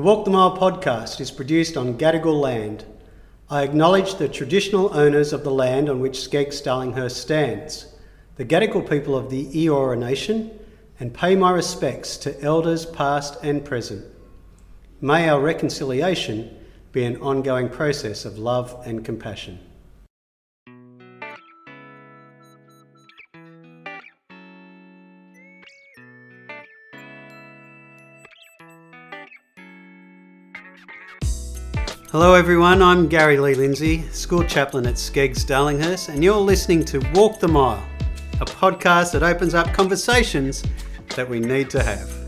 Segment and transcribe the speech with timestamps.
[0.00, 2.86] The Walk the Mile podcast is produced on Gadigal land.
[3.50, 7.84] I acknowledge the traditional owners of the land on which SCEGGS Darlinghurst stands,
[8.36, 10.58] the Gadigal people of the Eora Nation,
[10.98, 14.06] and pay my respects to elders past and present.
[15.02, 16.56] May our reconciliation
[16.92, 19.58] be an ongoing process of love and compassion.
[32.12, 32.82] Hello, everyone.
[32.82, 37.46] I'm Gary Lee Lindsay, school chaplain at SCEGGS Darlinghurst, and you're listening to Walk the
[37.46, 37.86] Mile,
[38.40, 40.64] a podcast that opens up conversations
[41.14, 42.19] that we need to have.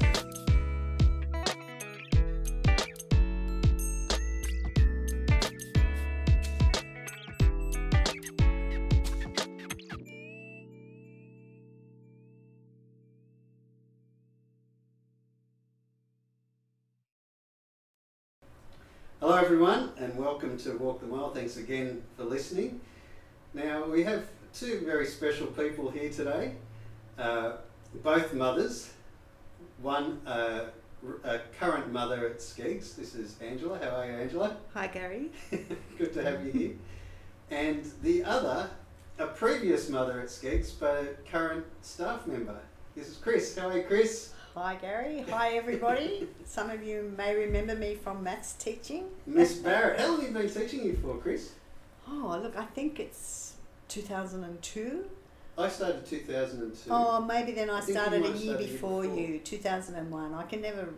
[19.53, 21.31] Everyone, and welcome to Walk the Mile.
[21.35, 22.81] Thanks again for listening.
[23.53, 26.55] Now, we have two very special people here today,
[27.19, 27.57] uh,
[28.03, 28.95] both mothers.
[29.83, 30.69] One, uh,
[31.25, 32.97] a current mother at SCEGGS.
[32.97, 33.79] This is Angela.
[33.79, 34.57] How are you, Angela?
[34.73, 35.29] Hi, Gary.
[35.99, 36.73] Good to have you here.
[37.51, 38.71] And the other,
[39.19, 42.59] a previous mother at SCEGGS, but a current staff member.
[42.97, 43.55] This is Chris.
[43.59, 44.32] How are you, Chris?
[44.55, 45.25] Hi, Gary.
[45.31, 46.29] Hi, everybody.
[46.45, 49.05] Some of you may remember me from maths teaching.
[49.27, 49.99] Miss Barrett.
[50.01, 51.53] How long have you been teaching you for, Chris?
[52.07, 53.55] Oh, look, I think it's
[53.89, 55.05] 2002.
[55.57, 56.91] I started 2002.
[56.91, 59.19] Oh, maybe then I I started a year started before before.
[59.19, 60.35] you, 2001.
[60.35, 60.89] I can never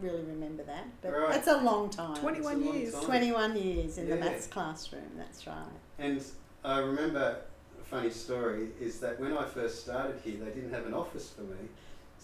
[0.00, 1.30] really remember that, but Right.
[1.32, 2.16] that's a long time.
[2.16, 2.94] 21 long years.
[2.94, 3.04] time.
[3.04, 5.56] 21 years in the maths classroom, that's right.
[5.98, 6.20] And
[6.64, 7.38] I remember
[7.80, 11.30] a funny story is that when I first started here, they didn't have an office
[11.30, 11.68] for me.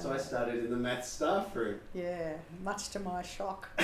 [0.00, 1.78] So I started in the maths staff room.
[1.92, 2.32] Yeah,
[2.64, 3.68] much to my shock.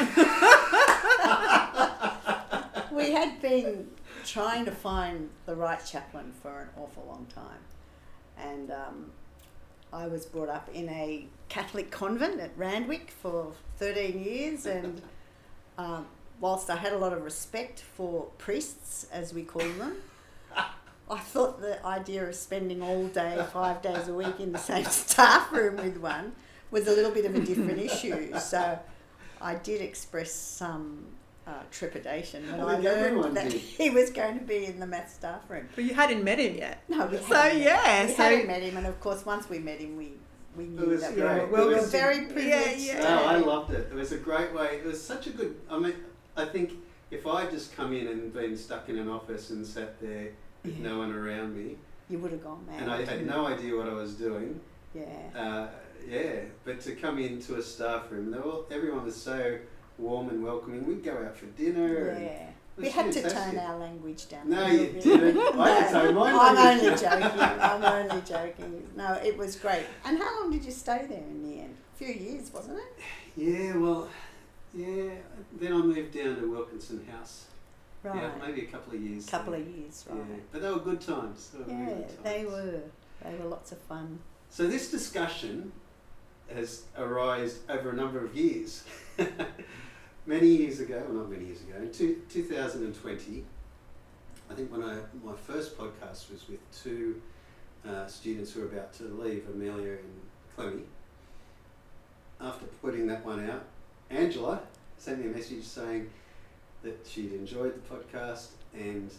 [2.91, 3.89] we had been
[4.25, 7.59] trying to find the right chaplain for an awful long time.
[8.39, 9.11] And um,
[9.93, 14.65] I was brought up in a Catholic convent at Randwick for 13 years.
[14.65, 15.03] And
[15.79, 16.07] um,
[16.41, 19.97] whilst I had a lot of respect for priests, as we call them,
[21.11, 24.85] I thought the idea of spending all day, five days a week in the same
[25.05, 26.33] staff room with one
[26.71, 28.37] was a little bit of a different issue.
[28.39, 28.79] So
[29.41, 31.05] I did express some
[31.47, 33.61] uh, trepidation when I I, learned that did.
[33.61, 35.69] he was going to be in the math staff room.
[35.77, 36.83] But you hadn't met him yet.
[36.89, 39.49] No, we So, hadn't met- yeah, we so- hadn't met him, and of course, once
[39.49, 40.13] we met him, we
[40.57, 41.35] we knew was that great.
[41.35, 42.81] we It were, we were was- very Yeah, privileged.
[42.87, 42.99] yeah.
[43.03, 43.89] No, I loved it.
[43.93, 44.79] It was a great way.
[44.79, 45.55] It was such a good.
[45.71, 45.95] I mean,
[46.37, 46.73] I think
[47.13, 50.31] if I just come in and been stuck in an office and sat there
[50.67, 51.77] with no one around me,
[52.09, 52.83] You would have gone mad.
[52.83, 54.61] and I had no idea what I was doing,
[54.95, 55.05] Yeah.
[55.35, 55.69] uh,
[56.09, 56.41] yeah.
[56.65, 59.59] But to come into a staff room, all, everyone was so
[59.99, 60.87] warm and welcoming.
[60.87, 62.19] We'd go out for dinner.
[62.21, 62.47] Yeah.
[62.77, 64.51] We had to tone our language down.
[64.51, 65.39] No, you didn't.
[65.59, 67.41] I had to tone my I'm only joking.
[67.41, 68.89] I'm only joking.
[68.95, 69.87] No, it was great.
[70.05, 71.77] And how long did you stay there in the end?
[71.95, 72.93] A few years, wasn't it?
[73.35, 74.09] Yeah, well,
[74.75, 75.09] yeah.
[75.59, 77.47] Then I moved down to Wilkinson House.
[78.07, 78.23] Right.
[78.23, 79.27] Yeah, maybe a couple of years.
[79.27, 79.63] A couple there.
[79.63, 80.53] of years, Yeah, right?
[80.53, 81.51] but they were good times.
[81.53, 82.81] They were Yeah, good they were.
[83.25, 84.19] They were lots of fun.
[84.49, 85.73] So this discussion
[86.55, 88.85] has arisen over a number of years.
[90.27, 93.45] many years ago, well not many years ago, in two, 2020,
[94.51, 97.21] I think when I my first podcast was with two
[97.89, 100.21] uh, students who were about to leave, Amelia and
[100.55, 100.83] Clemmy.
[102.41, 103.65] After putting that one out,
[104.11, 104.61] Angela
[104.99, 106.09] sent me a message saying
[106.87, 109.11] that she'd enjoyed the podcast and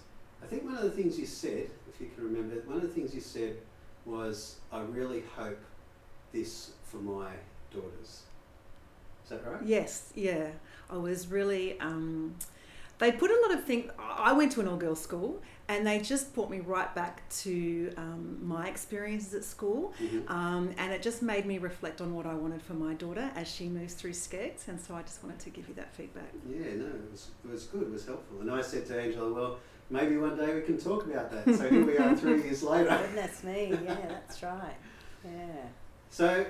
[0.41, 2.87] I think one of the things you said, if you can remember, one of the
[2.87, 3.57] things you said
[4.05, 5.59] was, I really hope
[6.31, 7.31] this for my
[7.71, 8.23] daughters.
[9.23, 9.61] Is that right?
[9.63, 10.49] Yes, yeah.
[10.89, 11.79] I was really.
[11.79, 12.35] Um,
[12.99, 13.91] they put a lot of things.
[13.99, 17.91] I went to an all girls school and they just brought me right back to
[17.97, 19.93] um, my experiences at school.
[20.01, 20.29] Mhm.
[20.29, 23.47] Um, and it just made me reflect on what I wanted for my daughter as
[23.49, 24.69] she moves through SCEGGS.
[24.69, 26.31] And so I just wanted to give you that feedback.
[26.49, 28.39] Yeah, no, it was, it was good, it was helpful.
[28.41, 29.59] And I said to Angela, well,
[29.89, 31.53] maybe one day we can talk about that.
[31.55, 32.97] So here we are three years later.
[33.05, 34.75] Goodness me, yeah, that's right.
[35.25, 35.65] Yeah.
[36.09, 36.45] So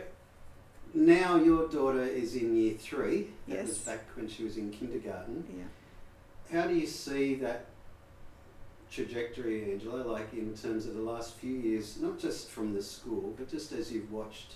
[0.94, 3.30] now your daughter is in year three.
[3.48, 3.78] That was Yes.
[3.80, 5.44] back when she was in kindergarten.
[5.58, 6.60] Yeah.
[6.62, 7.66] How do you see that
[8.92, 13.34] trajectory, Angela, like in terms of the last few years, not just from the school,
[13.38, 14.54] but just as you've watched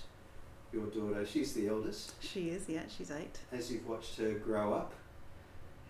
[0.72, 3.38] your daughter, she's the eldest, She is, yeah, she's eight.
[3.52, 4.92] as you've watched her grow up,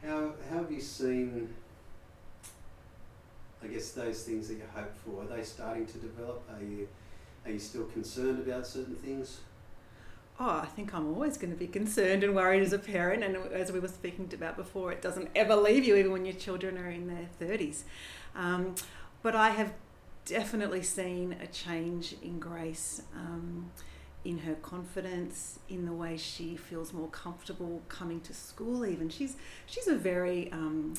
[0.05, 1.55] how, how have you seen,
[3.63, 5.23] I guess, those things that you hope for?
[5.23, 6.43] Are they starting to develop?
[6.53, 6.89] Are you,
[7.45, 9.39] are you still concerned about certain things?
[10.41, 13.23] Oh, I think I'm always going to be concerned and worried as a parent.
[13.23, 16.35] And as we were speaking about before, it doesn't ever leave you, even when your
[16.35, 17.83] children are in their 30s.
[18.35, 18.75] Um,
[19.23, 19.73] but I have
[20.25, 23.03] definitely seen a change in Grace.
[23.15, 23.71] Um,
[24.25, 28.87] in her confidence, in the way she feels more comfortable coming to school.
[28.87, 29.37] Even she's
[29.67, 30.95] she's a very um,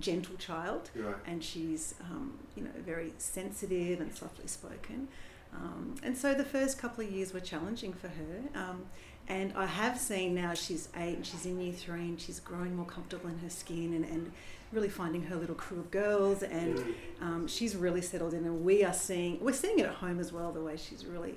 [0.00, 1.14] gentle child, Right.
[1.24, 5.06] and she's um, you know very sensitive and softly spoken.
[5.54, 8.42] Um, and so the first couple of years were challenging for her.
[8.54, 8.86] Um,
[9.28, 12.74] and I have seen now she's eight and she's in year three and she's growing
[12.74, 14.32] more comfortable in her skin and, and
[14.72, 18.84] really finding her little crew of girls and um, she's really settled in and we
[18.84, 21.34] are seeing we're seeing it at home as well the way she's really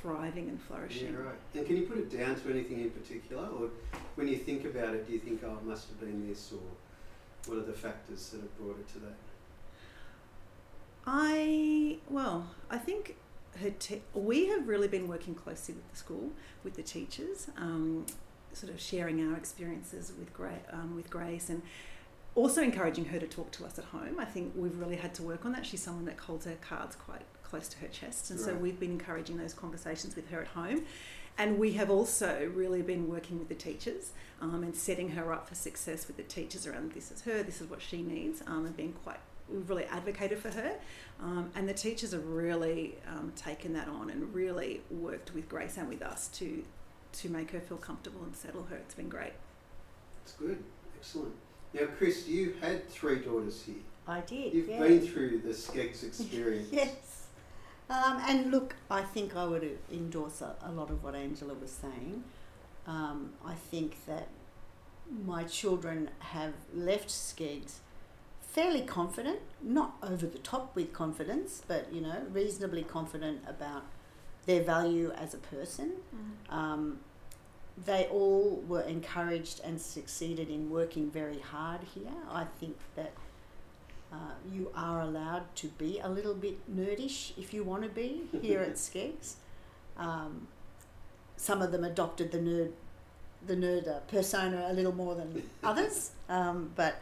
[0.00, 1.12] thriving and flourishing.
[1.12, 1.34] Yeah, right.
[1.54, 3.70] And can you put it down to anything in particular, or
[4.14, 7.50] when you think about it, do you think, oh, it must have been this, or
[7.50, 9.14] what are the factors that have brought it to that?
[11.10, 13.16] I well, I think
[13.62, 16.30] her te- we have really been working closely with the school,
[16.62, 18.04] with the teachers, um,
[18.52, 21.62] sort of sharing our experiences with Gra- um, with Grace, and
[22.34, 24.16] also encouraging her to talk to us at home.
[24.20, 25.64] I think we've really had to work on that.
[25.64, 28.92] She's someone that holds her cards quite close to her chest, and so we've been
[28.92, 30.82] encouraging those conversations with her at home.
[31.38, 34.10] And we have also really been working with the teachers
[34.42, 37.60] um, and setting her up for success with the teachers around this is her, this
[37.60, 39.20] is what she needs, um, and being quite,
[39.52, 40.72] we've really advocated for her.
[41.20, 45.76] Um, and the teachers have really um, taken that on and really worked with Grace
[45.76, 46.64] and with us to,
[47.14, 48.76] to make her feel comfortable and settle her.
[48.76, 49.32] It's been great.
[50.22, 50.62] It's good,
[50.96, 51.34] excellent.
[51.74, 53.76] Now, Chris, you had three daughters here.
[54.06, 54.54] I did.
[54.54, 54.80] You've yeah.
[54.80, 56.68] been through the SCEGGS experience.
[56.72, 57.26] Yes.
[57.90, 61.70] Um, and look, I think I would endorse a, a lot of what Angela was
[61.70, 62.22] saying.
[62.86, 64.28] Um, I think that
[65.24, 67.78] my children have left SCEGGS
[68.48, 73.84] fairly confident, not over the top with confidence, but you know, reasonably confident about
[74.46, 75.92] their value as a person.
[76.50, 77.00] Um,
[77.86, 82.10] they all were encouraged and succeeded in working very hard here.
[82.30, 83.12] I think that
[84.12, 88.22] uh, you are allowed to be a little bit nerdish if you want to be
[88.42, 89.34] here at SCEGGS.
[89.98, 90.48] Um,
[91.36, 92.72] some of them adopted the nerd,
[93.46, 97.00] the nerd persona a little more than others, um, but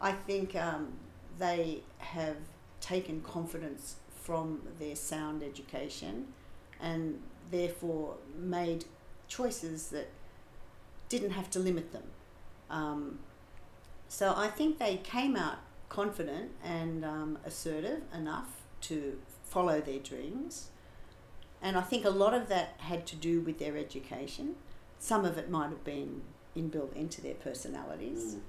[0.00, 0.92] I think um,
[1.38, 2.36] they have
[2.80, 6.28] taken confidence from their sound education
[6.80, 8.84] and therefore made
[9.26, 10.08] choices that
[11.08, 12.04] didn't have to limit them.
[12.70, 13.18] Um,
[14.08, 15.58] so I think they came out
[15.88, 18.48] confident and um, assertive enough
[18.82, 20.68] to follow their dreams.
[21.60, 24.54] And I think a lot of that had to do with their education.
[24.98, 26.22] Some of it might have been
[26.56, 28.34] inbuilt into their personalities.
[28.36, 28.40] Mm.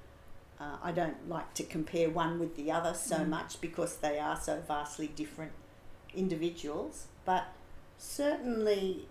[0.60, 3.30] Uh, I don't like to compare one with the other so Mm.
[3.30, 5.54] much because they are so vastly different
[6.14, 7.08] individuals.
[7.26, 7.46] But
[7.98, 9.08] certainly,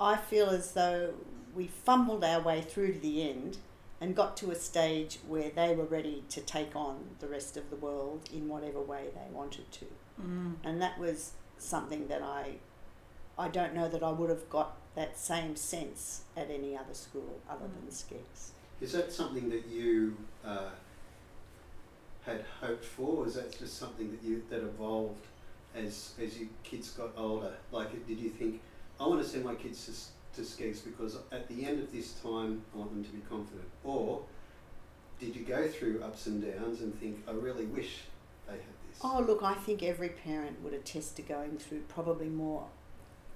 [0.00, 1.14] I feel as though
[1.54, 3.58] we fumbled our way through to the end
[4.00, 7.70] and got to a stage where they were ready to take on the rest of
[7.70, 9.86] the world in whatever way they wanted to.
[10.20, 10.56] Mm.
[10.64, 12.56] And that was something that I,
[13.38, 17.38] I don't know that I would have got that same sense at any other school
[17.48, 18.50] other than SCEGGS.
[18.82, 20.70] Is that something that you uh,
[22.26, 25.24] had hoped for, or is that just something that you that evolved
[25.74, 27.52] as as your kids got older?
[27.70, 28.60] Like, did you think
[29.00, 29.92] I want to send my kids to
[30.34, 33.68] to SCEGGS because at the end of this time I want them to be confident,
[33.84, 34.22] or
[35.20, 38.00] did you go through ups and downs and think I really wish
[38.48, 38.60] they had
[38.90, 38.98] this?
[39.04, 42.64] Oh, look, I think every parent would attest to going through probably more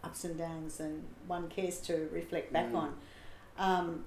[0.02, 2.76] ups and downs than one cares to reflect back Mm.
[2.76, 2.96] on.
[3.58, 4.04] Um,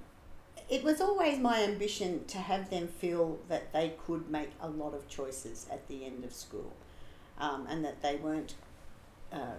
[0.69, 4.93] it was always my ambition to have them feel that they could make a lot
[4.93, 6.73] of choices at the end of school
[7.39, 8.55] um, and that they weren't.
[9.31, 9.55] Uh,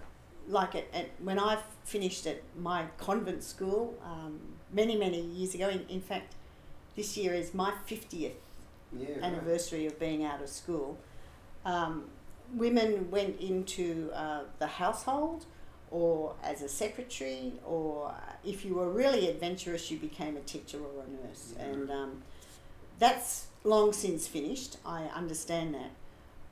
[0.49, 4.41] like at, at when I finished at my convent school um,
[4.73, 5.69] many many years ago.
[5.69, 6.35] In, in fact,
[6.97, 8.33] this year is my fiftieth
[8.97, 9.23] yeah, right.
[9.23, 10.99] anniversary of being out of school,
[11.65, 12.05] um,
[12.55, 15.47] women went into uh, the household
[15.91, 21.05] or as a secretary, or if you were really adventurous, you became a teacher or
[21.05, 21.55] a nurse.
[21.57, 21.65] Yeah.
[21.65, 22.23] And um,
[22.99, 25.91] that's long since finished, I understand that.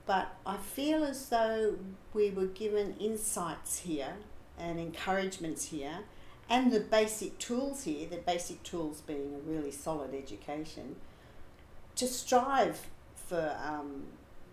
[0.06, 1.76] But I feel as though
[2.14, 4.14] we were given insights here
[4.58, 6.00] and encouragements here
[6.48, 10.96] and the basic tools here, the basic tools being a really solid education,
[11.94, 14.04] to strive for, um,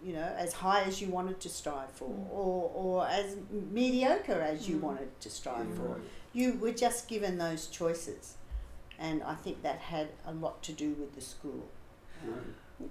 [0.05, 2.31] you know, as high as you wanted to strive for, Mm.
[2.31, 3.38] or, or as
[3.71, 4.81] mediocre as you Mm.
[4.81, 5.88] wanted to strive Yeah, for.
[5.95, 6.01] right.
[6.31, 8.35] You were just given those choices.
[9.00, 11.63] And I think that had a lot to do with the school.
[12.24, 12.89] Right.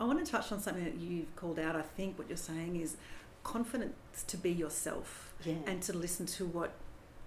[0.00, 1.76] I want to touch on something that you've called out.
[1.76, 2.96] I think what you're saying is
[3.42, 5.56] confidence to be yourself Yeah.
[5.66, 6.72] and to listen to what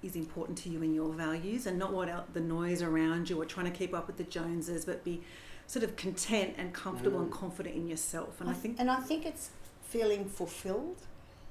[0.01, 3.39] is important to you and your values and not what el- the noise around you
[3.42, 5.24] or trying to keep up with the Joneses, but be
[5.68, 7.40] sort of content and comfortable and Mm.
[7.40, 8.40] confident in yourself.
[8.42, 9.50] And I, th- think and I think it's
[9.84, 10.98] feeling fulfilled.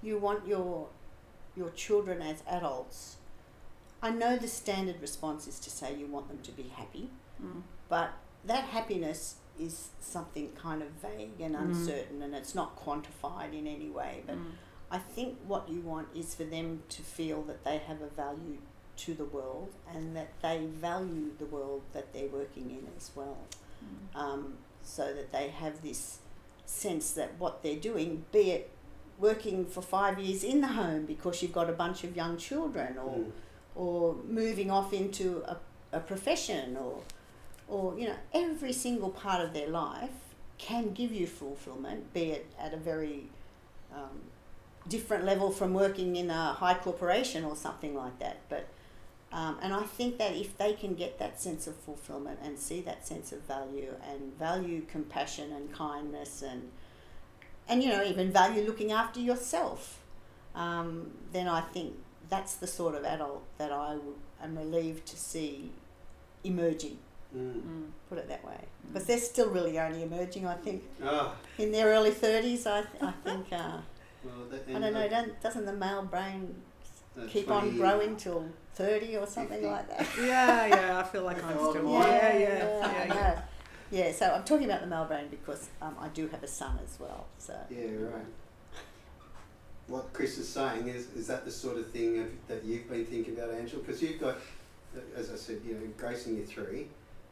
[0.03, 0.89] You want your
[1.57, 3.17] your children as adults.
[4.03, 7.09] I know the standard response is to say you want them to be happy,
[7.43, 8.11] mm, but
[8.45, 11.61] that happiness is something kind of vague and Mm.
[11.63, 14.23] uncertain, and it's not quantified in any way.
[14.27, 14.53] But mm,
[14.91, 18.59] I think what you want is for them to feel that they have a value
[18.99, 23.39] to the world and that they value the world that they're working in as well.
[24.15, 26.19] Um, so that they have this
[26.65, 28.71] sense that what they're doing, be it
[29.19, 32.97] working for five years in the home because you've got a bunch of young children
[32.99, 33.31] or, Mm.
[33.75, 35.57] or moving off into a,
[35.93, 37.03] a profession or,
[37.69, 40.11] or, you know, every single part of their life
[40.59, 43.29] can give you fulfillment, be it at a very
[43.95, 44.21] um,
[44.89, 48.39] different level from working in a high corporation or something like that.
[48.49, 48.67] But
[49.33, 52.81] um, and I think that if they can get that sense of fulfillment and see
[52.83, 56.71] that sense of value and value compassion and kindness and
[57.69, 60.01] and you know even value looking after yourself,
[60.55, 61.95] um, then I think
[62.31, 65.71] that's the sort of adult that I w- am relieved to see
[66.45, 66.99] emerging.
[67.37, 67.55] Mm.
[67.55, 67.87] Mm.
[68.09, 68.93] Put it that way, Mm.
[68.93, 70.47] because they're still really only emerging.
[70.47, 72.67] I think Ah, in their early thirties.
[72.67, 73.79] I, th- I think uh,
[74.25, 75.03] well, that, I don't know.
[75.03, 76.55] the- Don't, doesn't the male brain
[77.29, 79.67] keep on growing till thirty or something 50.
[79.67, 80.07] like that?
[80.27, 81.93] Yeah, yeah, I feel like I'm still.
[81.93, 83.15] yeah, Yeah, yeah, yeah.
[83.15, 83.43] yeah.
[83.91, 86.79] Yeah, so I'm talking about the male brain because um, I do have a son
[86.85, 87.27] as well.
[87.39, 88.27] So Yeah, right.
[89.87, 93.05] What Chris is saying is, is that the sort of thing of, that you've been
[93.07, 93.83] thinking about, Angela?
[93.83, 94.37] Because you've got,
[95.17, 96.89] as I said, you know, Grace in year three,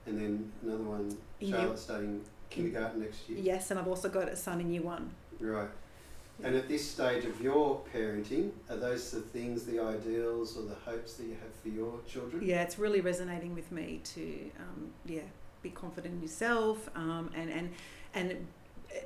[0.07, 2.21] and then another one, In year- Charlotte starting
[2.51, 3.41] kindergarten next year.
[3.43, 5.11] Yes, and I've also got a son in year one.
[5.41, 5.69] Right.
[6.43, 10.75] And at this stage of your parenting, are those the things, the ideals or the
[10.75, 12.45] hopes that you have for your children?
[12.45, 15.21] Yeah, it's really resonating with me to, um, yeah,
[15.63, 17.71] be confident in yourself um, and, and,
[18.15, 18.47] and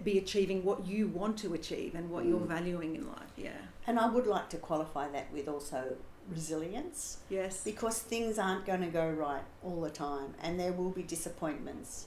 [0.04, 2.46] be achieving what you want to achieve and what you're Mm.
[2.48, 3.32] valuing in life.
[3.36, 3.50] Yeah.
[3.86, 5.96] and I would like to qualify that with also
[6.28, 7.62] resilience Yes.
[7.64, 12.06] because things aren't going to go right all the time and there will be disappointments.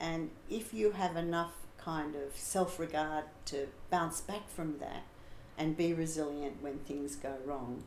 [0.00, 5.04] And if you have enough kind of self regard to bounce back from that
[5.56, 7.82] and be resilient when things go wrong,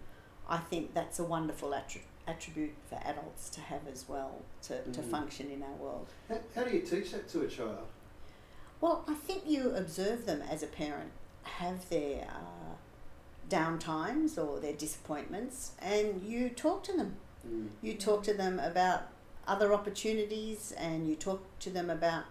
[0.50, 5.02] I think that's a wonderful attri- attribute for adults to have as well to, to
[5.02, 5.10] Mhm.
[5.12, 6.08] function in our world.
[6.28, 7.88] How, how do you teach that to a child?
[8.82, 11.12] Well, I think you observe them as a parent
[11.44, 12.76] have their uh,
[13.48, 17.16] down times or their disappointments and you talk to them.
[17.48, 17.70] Mm.
[17.82, 19.04] You talk to them about
[19.48, 22.26] other opportunities and you talk to them about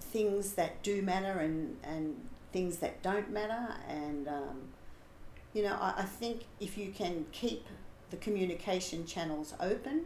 [0.00, 2.16] things that do matter and, and
[2.52, 3.74] things that don't matter.
[3.88, 4.68] And, um,
[5.52, 7.66] you know, I, I think if you can keep
[8.10, 10.04] the communication channels open,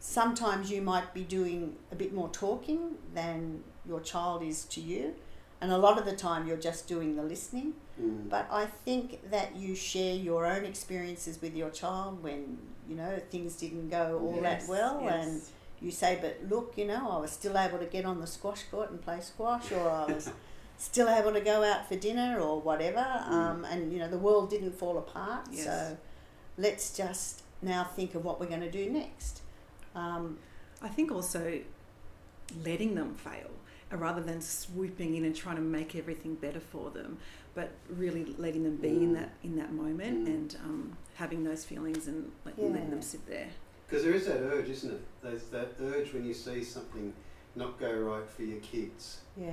[0.00, 5.14] sometimes you might be doing a bit more talking than your child is to you.
[5.60, 7.74] And a lot of the time you're just doing the listening.
[8.00, 8.28] Mm.
[8.28, 12.58] But I think that you share your own experiences with your child when,
[12.88, 15.00] you know, things didn't go all Yes, that well.
[15.02, 15.26] yes.
[15.26, 15.42] And
[15.80, 18.62] you say, but look, you know, I was still able to get on the squash
[18.64, 20.30] court and play squash, or I was
[20.78, 23.04] still able to go out for dinner or whatever.
[23.26, 25.46] Um, and, you know, the world didn't fall apart.
[25.52, 25.64] Yes.
[25.64, 25.96] So
[26.56, 29.42] let's just now think of what we're going to do next.
[29.94, 30.38] Um,
[30.82, 31.60] I think also
[32.64, 33.50] letting them fail
[33.92, 37.18] uh, rather than swooping in and trying to make everything better for them,
[37.54, 39.14] but really letting them be in Mm.
[39.14, 40.26] that in that moment Mm.
[40.26, 42.90] and um, having those feelings and let, letting Yeah.
[42.90, 43.48] them sit there.
[43.88, 45.00] Because there is that urge, isn't it?
[45.22, 47.12] There's that urge when you see something
[47.56, 49.50] not go right for your kids yeah.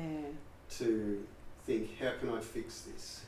[0.72, 1.26] to
[1.66, 3.22] think, how can I fix this?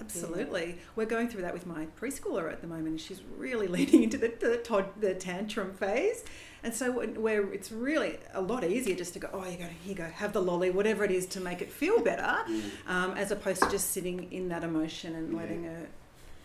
[0.00, 3.00] Absolutely, we're going through that with my preschooler at the moment.
[3.00, 6.24] She's really leaning into the the, tod- the tantrum phase,
[6.64, 9.70] and so where it's really a lot easier just to go, oh, you go, here
[9.86, 12.62] you go, have the lolly, whatever it is to make it feel better, Mm.
[12.88, 15.38] um, as opposed to just sitting in that emotion and Yeah.
[15.38, 15.86] letting her,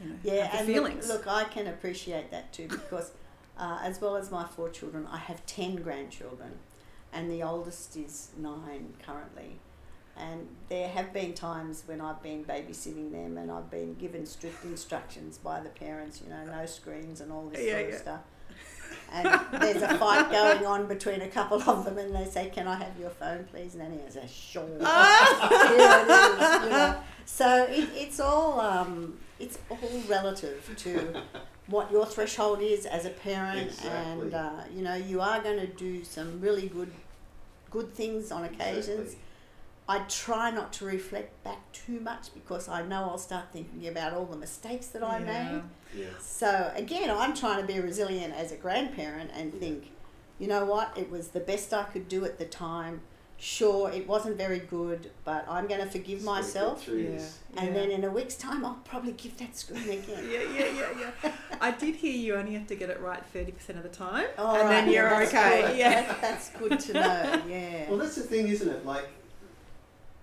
[0.03, 1.07] you know, Yeah, have the and feelings.
[1.07, 3.11] Look, look, I can appreciate that too because,
[3.57, 6.59] uh, as well as my four children, I have ten grandchildren,
[7.13, 9.59] and the oldest is nine currently.
[10.19, 14.63] And there have been times when I've been babysitting them, and I've been given strict
[14.65, 17.97] instructions by the parents, you know, no screens and all this Yeah, sort of yeah.
[17.97, 18.19] stuff.
[19.13, 22.67] And there's a fight going on between a couple of them, and they say, "Can
[22.67, 25.47] I have your phone, please?" Nanny I say, "Sure." Ah!
[25.69, 26.97] Here you know.
[27.25, 31.21] So it, it's all um, it's all relative to
[31.67, 33.91] what your threshold is as a parent, Exactly.
[34.23, 36.91] and uh, you know you are going to do some really good
[37.69, 39.17] good things on occasions, Exactly.
[39.89, 44.13] I try not to reflect back too much because I know I'll start thinking about
[44.13, 45.25] all the mistakes that I Yeah.
[45.53, 45.61] made.
[46.01, 46.05] Yeah.
[46.19, 49.91] So again, I'm trying to be resilient as a grandparent and think,
[50.39, 53.01] you know what, it was the best I could do at the time.
[53.39, 56.87] Sure, it wasn't very good, but I'm going to forgive Just myself.
[56.87, 57.19] Yeah.
[57.55, 57.73] And Yeah.
[57.73, 60.27] then in a week's time, I'll probably give that screen again.
[60.31, 61.31] Yeah, yeah, yeah, yeah.
[61.61, 64.25] I did hear you only have to get it right 30% of the time.
[64.39, 65.61] All and then you're yeah, okay.
[65.67, 65.77] good.
[65.77, 66.01] Yeah.
[66.07, 67.41] That, that's good to know.
[67.47, 67.89] Yeah.
[67.89, 68.85] Well, that's the thing, isn't it?
[68.85, 69.07] Like,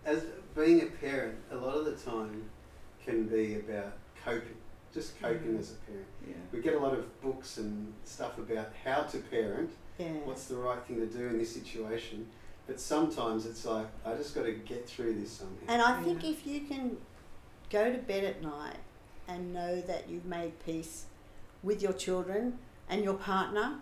[0.04, 0.24] as
[0.56, 2.42] being a parent, a lot of the time
[3.04, 3.92] can be about
[4.24, 4.56] coping,
[4.92, 5.60] just coping Mm.
[5.60, 6.06] as a parent.
[6.26, 6.34] Yeah.
[6.50, 10.06] We get a lot of books and stuff about how to parent, yeah.
[10.24, 12.26] what's the right thing to do in this situation,
[12.66, 15.54] but sometimes it's like, I just got to get through this somehow.
[15.68, 16.30] And I think Yeah.
[16.30, 16.96] if you can
[17.70, 18.76] go to bed at night
[19.28, 21.06] and know that you've made peace
[21.62, 23.78] with your children and your partner,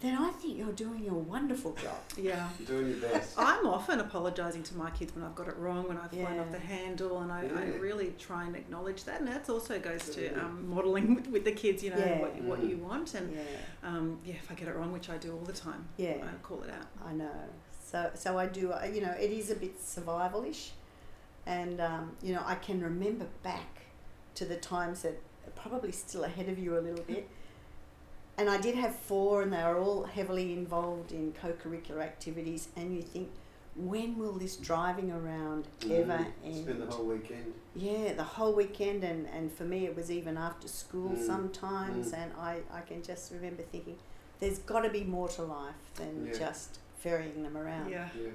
[0.00, 1.96] then I think you're doing a wonderful job.
[2.16, 2.48] Yeah.
[2.60, 3.34] You're doing your best.
[3.36, 6.40] I'm often apologising to my kids when I've got it wrong, when I've flown Yeah.
[6.40, 9.18] off the handle, and I, I really try and acknowledge that.
[9.20, 12.20] And that also goes to um, modelling with, with the kids, you know, Yeah.
[12.20, 12.68] what, what Mm.
[12.70, 13.14] you want.
[13.14, 13.40] And Yeah,
[13.82, 16.34] um, yeah, if I get it wrong, which I do all the time, yeah, I
[16.42, 16.86] call it out.
[17.04, 17.30] I know.
[17.90, 18.72] So, so I do.
[18.72, 20.70] uh, You know, it is a bit survivalish,
[21.46, 23.80] and um, you know, I can remember back
[24.34, 25.16] to the times that
[25.46, 27.28] are probably still ahead of you a little bit.
[28.36, 32.68] And I did have four, and they were all heavily involved in co-curricular activities.
[32.76, 33.30] And you think,
[33.74, 36.32] when will this driving around ever Mm.
[36.44, 36.54] end?
[36.64, 37.54] Spend the whole weekend.
[37.74, 42.12] Yeah, the whole weekend, and, and for me, it was even after school Mm, sometimes.
[42.12, 42.18] mm.
[42.18, 43.96] And I, I can just remember thinking,
[44.40, 46.38] there's got to be more to life than Yeah.
[46.38, 47.90] just ferrying them around.
[47.90, 48.08] Yeah.
[48.20, 48.30] Yeah.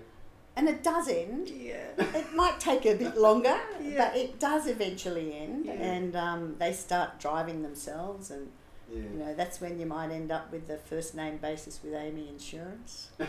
[0.55, 1.49] And it does end.
[1.49, 1.87] Yeah.
[1.97, 3.97] It might take a bit longer, Yeah.
[4.09, 5.65] but it does eventually end.
[5.65, 5.71] Yeah.
[5.73, 8.51] And um, they start driving themselves, and
[8.91, 9.01] Yeah.
[9.01, 12.29] you know that's when you might end up with the first name basis with AAMI
[12.29, 13.09] Insurance.
[13.19, 13.27] Yeah,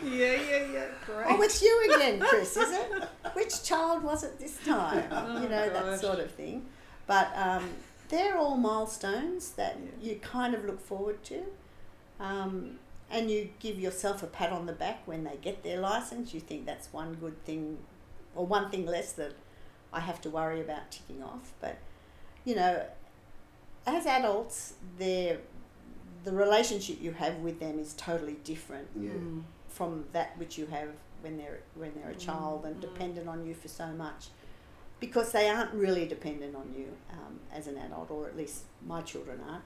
[0.51, 0.87] yeah, yeah.
[1.07, 1.27] Great.
[1.31, 2.89] Oh, it's you again, Chris, is it?
[3.33, 5.05] Which child was it this time?
[5.11, 6.67] Oh, you know, that sort of thing.
[7.07, 7.65] But um,
[8.11, 10.11] they're all milestones that Yeah.
[10.11, 11.43] you kind of look forward to.
[12.21, 12.79] Um,
[13.11, 16.35] and you give yourself a pat on the back when they get their license.
[16.35, 17.79] You think that's one good thing,
[18.35, 19.33] or one thing less that
[19.93, 21.53] I have to worry about ticking off.
[21.61, 21.79] But,
[22.45, 22.83] you know,
[23.87, 25.39] as adults, they're,
[26.25, 29.11] the relationship you have with them is totally different Yeah.
[29.11, 29.43] Mm.
[29.69, 30.89] from that which you have
[31.21, 32.81] when they're when they're a child and Mm.
[32.81, 34.29] dependent on you for so much,
[35.01, 39.01] because they aren't really dependent on you um, as an adult, or at least my
[39.03, 39.63] children are.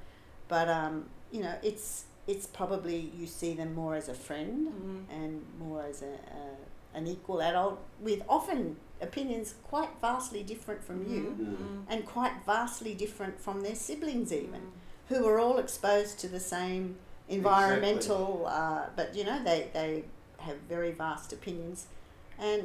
[0.48, 5.04] But um, you know, it's it's probably you see them more as a friend Mm.
[5.18, 6.42] and more as a, a
[6.98, 11.82] an equal adult with often opinions quite vastly different from you Mm.
[11.92, 14.72] and quite vastly different from their siblings even Mm.
[15.10, 16.84] who are all exposed to the same
[17.28, 20.04] environmental, uh, but you know they, they
[20.38, 21.86] have very vast opinions,
[22.38, 22.62] and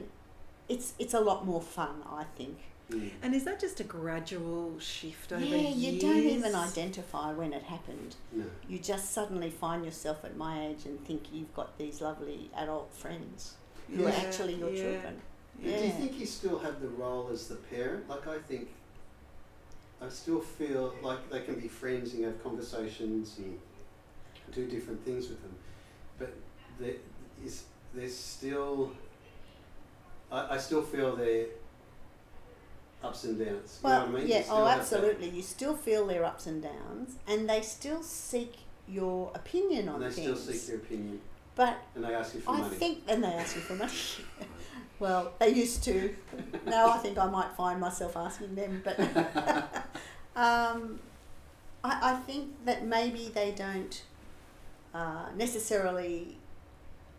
[0.69, 2.57] it's it's a lot more fun, I think.
[2.91, 3.11] Mm.
[3.21, 5.75] And is that just a gradual shift over yeah, years?
[5.75, 8.15] you don't even identify when it happened.
[8.31, 8.45] No.
[8.67, 12.93] You just suddenly find yourself at my age and think you've got these lovely adult
[12.93, 13.53] friends
[13.93, 14.81] who are actually your yeah.
[14.81, 15.21] children.
[15.61, 18.09] Do you think you still have the role as the parent?
[18.09, 18.69] Like I think,
[20.01, 23.57] I still feel like they can be friends and have conversations and
[24.53, 25.55] do different things with them,
[26.19, 26.33] but
[26.79, 26.95] there
[27.45, 28.91] is there's still.
[30.31, 31.45] I, I still feel their
[33.03, 33.79] ups and downs.
[33.83, 34.27] you know Well, what I mean?
[34.27, 35.29] yeah, oh, absolutely.
[35.29, 38.55] You still feel their ups and downs, and they still seek
[38.87, 40.39] your opinion on And they things.
[40.39, 41.21] still seek your opinion,
[41.55, 42.75] but and they ask you for I money.
[42.75, 43.91] think, and they ask you for money.
[44.99, 46.15] well, they used to.
[46.65, 48.97] Now I think I might find myself asking them, but
[50.35, 50.99] um,
[51.83, 54.01] I, I think that maybe they don't
[54.93, 56.37] uh, necessarily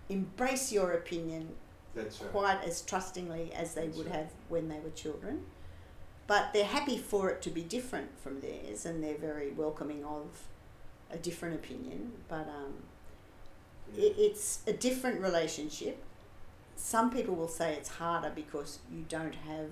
[0.09, 1.49] embrace your opinion
[1.95, 2.31] That's right.
[2.33, 4.17] quite as trustingly as they That's would right.
[4.17, 5.45] have when they were children.
[6.27, 10.45] But they're happy for it to be different from theirs, and they're very welcoming of
[11.11, 12.13] a different opinion.
[12.29, 12.75] But um,
[13.95, 14.05] Yeah.
[14.07, 16.03] it, it's a different relationship.
[16.77, 19.71] Some people will say it's harder because you don't have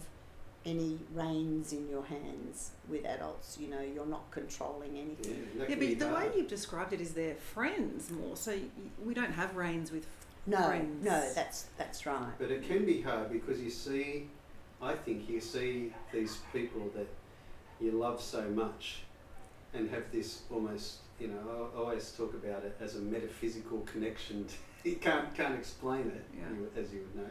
[0.64, 3.58] any reins in your hands with adults.
[3.58, 5.48] You know, you're not controlling anything.
[5.58, 8.36] that Yeah, but the way you've described it is they're friends more.
[8.36, 8.56] So
[9.04, 10.06] we don't have reins with.
[10.44, 11.04] No, Friends.
[11.04, 12.32] no, that's that's right.
[12.38, 14.28] But it can be hard because you see,
[14.82, 17.06] I think you see these people that
[17.80, 19.02] you love so much
[19.72, 24.46] and have this almost, you know, I always talk about it as a metaphysical connection.
[24.84, 26.48] you can't, can't explain it, Yeah.
[26.50, 27.30] you, as you would know.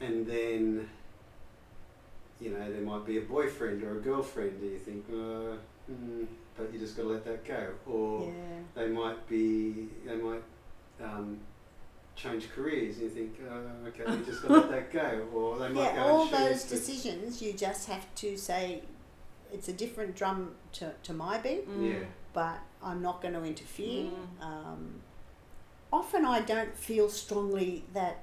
[0.00, 0.88] And then,
[2.40, 5.56] you know, there might be a boyfriend or a girlfriend, and you think, uh,
[5.92, 7.68] mm, but you just got to let that go.
[7.86, 8.32] Or Yeah.
[8.74, 10.42] they might be they might
[11.02, 11.38] um,
[12.22, 12.96] change careers.
[12.96, 15.82] And you think, oh, okay, we just got to let that go, or they might
[15.82, 18.82] yeah, go all and choose those decisions, you just have to say,
[19.52, 21.92] it's a different drum to, to my beat, Mm.
[21.92, 21.98] Yeah,
[22.32, 24.10] but I'm not going to interfere.
[24.40, 24.44] Mm.
[24.44, 24.94] Um,
[25.92, 28.22] often I don't feel strongly that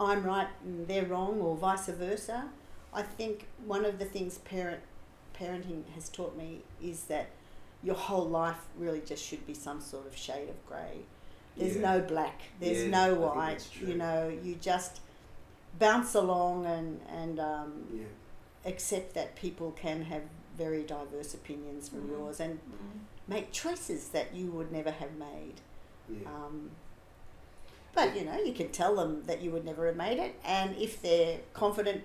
[0.00, 2.48] I'm right and they're wrong, or vice versa.
[2.94, 4.80] I think one of the things parent
[5.38, 7.30] parenting has taught me is that
[7.82, 11.00] your whole life really just should be some sort of shade of grey.
[11.56, 11.82] There's Yeah.
[11.92, 12.42] no black.
[12.60, 13.68] There's Yeah, no white.
[13.80, 15.00] You know, you just
[15.78, 18.04] bounce along and and um, yeah,
[18.70, 20.22] accept that people can have
[20.56, 22.10] very diverse opinions from Mhm.
[22.10, 23.00] yours and Mm.
[23.26, 25.60] make choices that you would never have made.
[26.08, 26.28] yeah.
[26.28, 26.72] Um,
[27.94, 30.76] but you know, you can tell them that you would never have made it, and
[30.76, 32.02] if they're confident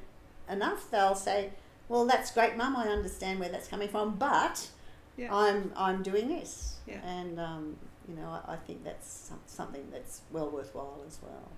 [0.49, 1.51] enough, they'll say,
[1.89, 2.75] "Well, that's great, Mum.
[2.75, 4.69] I understand where that's coming from, but
[5.17, 5.33] Yeah.
[5.33, 7.01] I'm I'm doing this." Yeah.
[7.05, 11.49] And um, you know, I, I think that's some, something that's well worthwhile as well.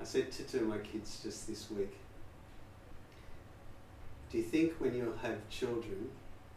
[0.00, 1.94] I said to two of my kids just this week,
[4.30, 6.08] do you think when you'll have children,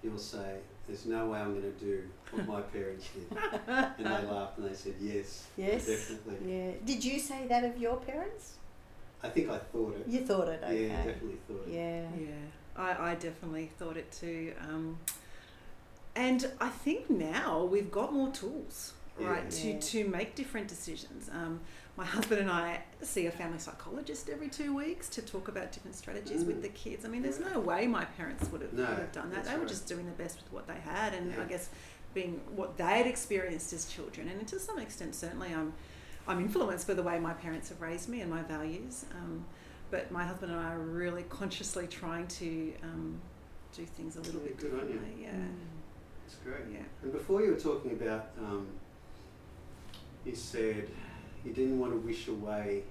[0.03, 3.37] you'll say, there's no way I'm going to do what my parents did?
[3.67, 5.85] and they laughed and they said, yes, Yes.
[5.85, 6.51] definitely.
[6.51, 6.71] Yeah.
[6.83, 8.53] Did you say that of your parents?
[9.21, 10.07] I think I thought it.
[10.07, 10.61] You thought it.
[10.63, 10.87] Okay.
[10.87, 11.73] Yeah, definitely thought it.
[11.73, 12.07] Yeah.
[12.19, 12.35] Yeah,
[12.75, 14.53] I, I definitely thought it too.
[14.61, 14.97] Um,
[16.17, 19.49] and I think now we've got more tools, right, Yeah.
[19.61, 19.79] to, Yeah.
[19.79, 21.29] to make different decisions.
[21.31, 21.61] Um,
[21.95, 25.95] my husband and I see a family psychologist every two weeks to talk about different
[25.95, 26.47] strategies Mm.
[26.47, 27.05] with the kids.
[27.05, 29.45] I mean, there's no way my parents would have, No, would have done that.
[29.45, 29.67] They were right.
[29.67, 31.41] just doing the best with what they had, and Yeah.
[31.43, 31.69] I guess
[32.13, 34.27] being what they had experienced as children.
[34.27, 35.73] And to some extent, certainly, I'm
[36.29, 39.05] I'm influenced by the way my parents have raised me and my values.
[39.15, 39.45] Um,
[39.89, 43.21] but my husband and I are really consciously trying to um,
[43.73, 44.93] do things a little Yeah, bit good on you.
[44.95, 45.23] differently.
[45.23, 45.31] Yeah,
[46.27, 46.59] It's great.
[46.73, 46.79] yeah.
[47.01, 48.67] And before you were talking about, um,
[50.25, 50.89] you said
[51.45, 52.83] you didn't want to wish away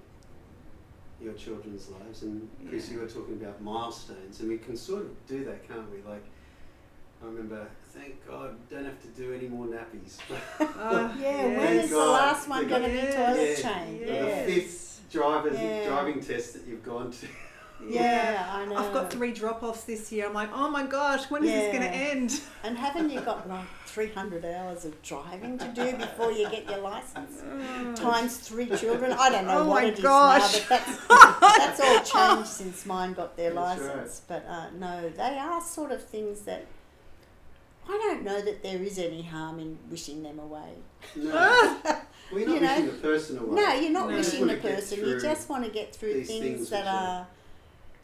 [1.21, 2.95] your children's lives, and Chris, Yeah.
[2.95, 6.01] you were talking about milestones, and we can sort of do that, can't we?
[6.01, 6.23] Like,
[7.21, 10.17] I remember, thank God, don't have to do any more nappies.
[10.59, 13.73] Uh, Yeah, when Thank is the last one going to be toilet Yeah.
[13.73, 14.01] chained?
[14.47, 15.87] The fifth drivers Yeah.
[15.87, 17.27] driving test that you've gone to.
[17.85, 18.75] Yeah, I know.
[18.75, 20.25] I've got three drop offs this year.
[20.27, 22.41] I'm like, oh my gosh, when is this going to end?
[22.63, 26.79] And haven't you got like 300 hours of driving to do before you get your
[26.79, 27.41] license?
[27.99, 29.13] Times three children.
[29.13, 30.53] I don't know Oh what my it is gosh.
[30.53, 33.95] now, but that's, that's all changed since mine got their That's right.
[33.97, 34.21] license.
[34.27, 36.65] But uh, no, they are sort of things that
[37.87, 40.73] I don't know that there is any harm in wishing them away.
[41.15, 41.31] No.
[41.83, 43.61] well, you're not You know, wishing the person away.
[43.61, 44.15] No, you're not No.
[44.17, 44.97] wishing wanna the get person.
[44.99, 47.27] You through just want to get through these things, things that which are- are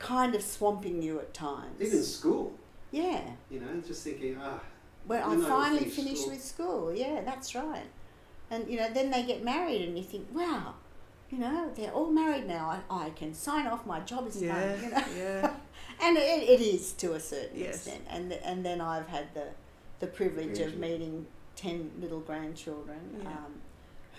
[0.04, 1.80] kind of swamping you at times.
[1.82, 2.54] Even school,
[2.92, 3.22] yeah.
[3.50, 4.60] you know, just thinking, ah,
[5.08, 6.34] When You I'm finally finished school.
[6.34, 7.90] with school, yeah, that's right.
[8.52, 10.74] And you know, then they get married, and you think, wow,
[11.32, 12.66] you know, they're all married now.
[12.90, 13.86] I, I can sign off.
[13.86, 14.84] My job is Yeah, done.
[14.84, 15.54] You know, yeah.
[16.04, 17.76] and it, it is to a certain Yes.
[17.88, 18.04] extent.
[18.10, 19.48] And th- and then I've had the
[20.00, 23.30] the privilege of meeting ten little grandchildren, Yeah.
[23.30, 23.54] um,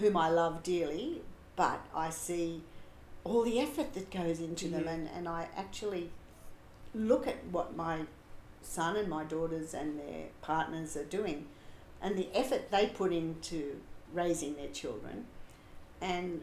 [0.00, 1.20] whom I love dearly,
[1.56, 2.62] but I see
[3.24, 6.10] all the effort that goes into them, and, and I actually
[6.94, 8.00] look at what my
[8.62, 11.46] son and my daughters and their partners are doing,
[12.02, 13.80] and the effort they put into
[14.12, 15.26] raising their children,
[16.00, 16.42] and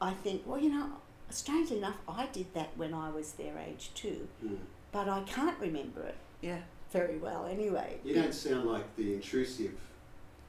[0.00, 0.90] I think, well, you know,
[1.30, 4.58] strangely enough, I did that when I was their age too, mm.
[4.92, 6.58] but I can't remember it Yeah.
[6.92, 7.98] very well anyway.
[8.04, 9.72] you don't sound like the intrusive.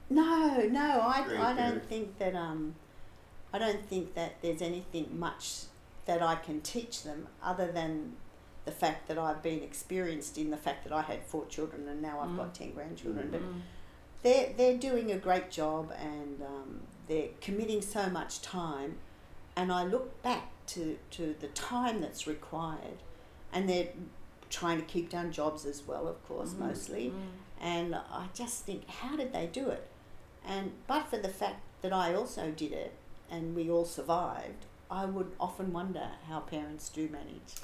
[0.09, 2.75] No, no, I, I don't think that um,
[3.53, 5.63] I don't think that there's anything much
[6.05, 8.13] that I can teach them other than
[8.65, 12.01] the fact that I've been experienced in the fact that I had four children and
[12.01, 12.37] now I've Mm.
[12.37, 13.27] got ten grandchildren.
[13.27, 13.31] Mm.
[13.31, 13.61] But Mm.
[14.23, 18.97] they're they're doing a great job and um, they're committing so much time.
[19.55, 23.03] And I look back to, to the time that's required,
[23.51, 23.89] and they're
[24.49, 26.59] trying to keep down jobs as well, of course, Mhm.
[26.59, 27.09] mostly.
[27.11, 27.27] Mm.
[27.61, 29.87] And I just think, how did they do it?
[30.45, 32.93] And but for the fact that I also did it
[33.33, 37.55] and we all survived, I would often wonder how parents do manage.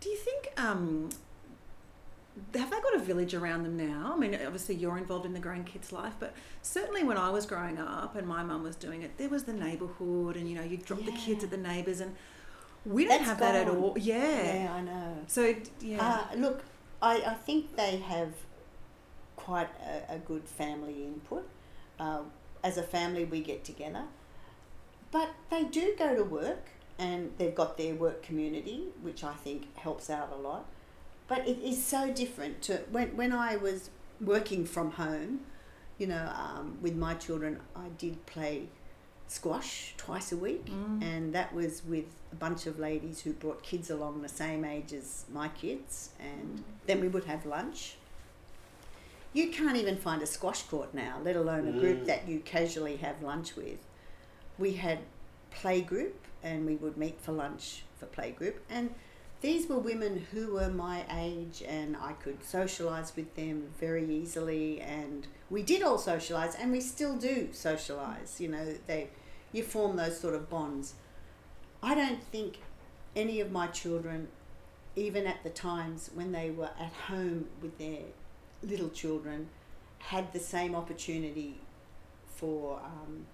[0.00, 1.08] Do you think um,
[2.54, 4.12] have they got a village around them now?
[4.14, 7.78] I mean, obviously you're involved in the grandkids' life, but certainly when I was growing
[7.78, 10.76] up and my mum was doing it, there was the neighbourhood, and you know you
[10.76, 12.14] drop the kids at the neighbours, and
[12.84, 13.96] we don't That's have that at all.
[13.98, 14.64] Yeah.
[14.64, 15.18] Yeah, I know.
[15.26, 16.26] So yeah.
[16.32, 16.64] Uh, look,
[17.00, 18.32] I, I think they have
[19.36, 21.48] quite a, a good family input.
[21.98, 22.20] Uh,
[22.62, 24.04] as a family, we get together,
[25.14, 26.64] but they do go to work
[26.98, 30.64] and they've got their work community, which I think helps out a lot.
[31.28, 35.40] But it is so different to when, when I was working from home,
[35.98, 38.66] you know, um, with my children, I did play
[39.28, 41.02] squash twice a week, Mm.
[41.02, 44.92] and that was with a bunch of ladies who brought kids along the same age
[44.92, 47.96] as my kids, and then we would have lunch.
[49.32, 52.06] You can't even find a squash court now, let alone a group Mm.
[52.06, 53.78] that you casually have lunch with.
[54.58, 55.00] We had
[55.50, 58.94] play group, and we would meet for lunch for play group, and
[59.40, 64.80] these were women who were my age, and I could socialise with them very easily,
[64.80, 68.40] and we did all socialise, and we still do socialise.
[68.40, 69.10] You know, they,
[69.52, 70.94] you form those sort of bonds.
[71.82, 72.60] I don't think
[73.14, 74.28] any of my children,
[74.96, 77.98] even at the times when they were at home with their
[78.62, 79.48] little children,
[79.98, 81.60] had the same opportunity
[82.26, 83.26] for um,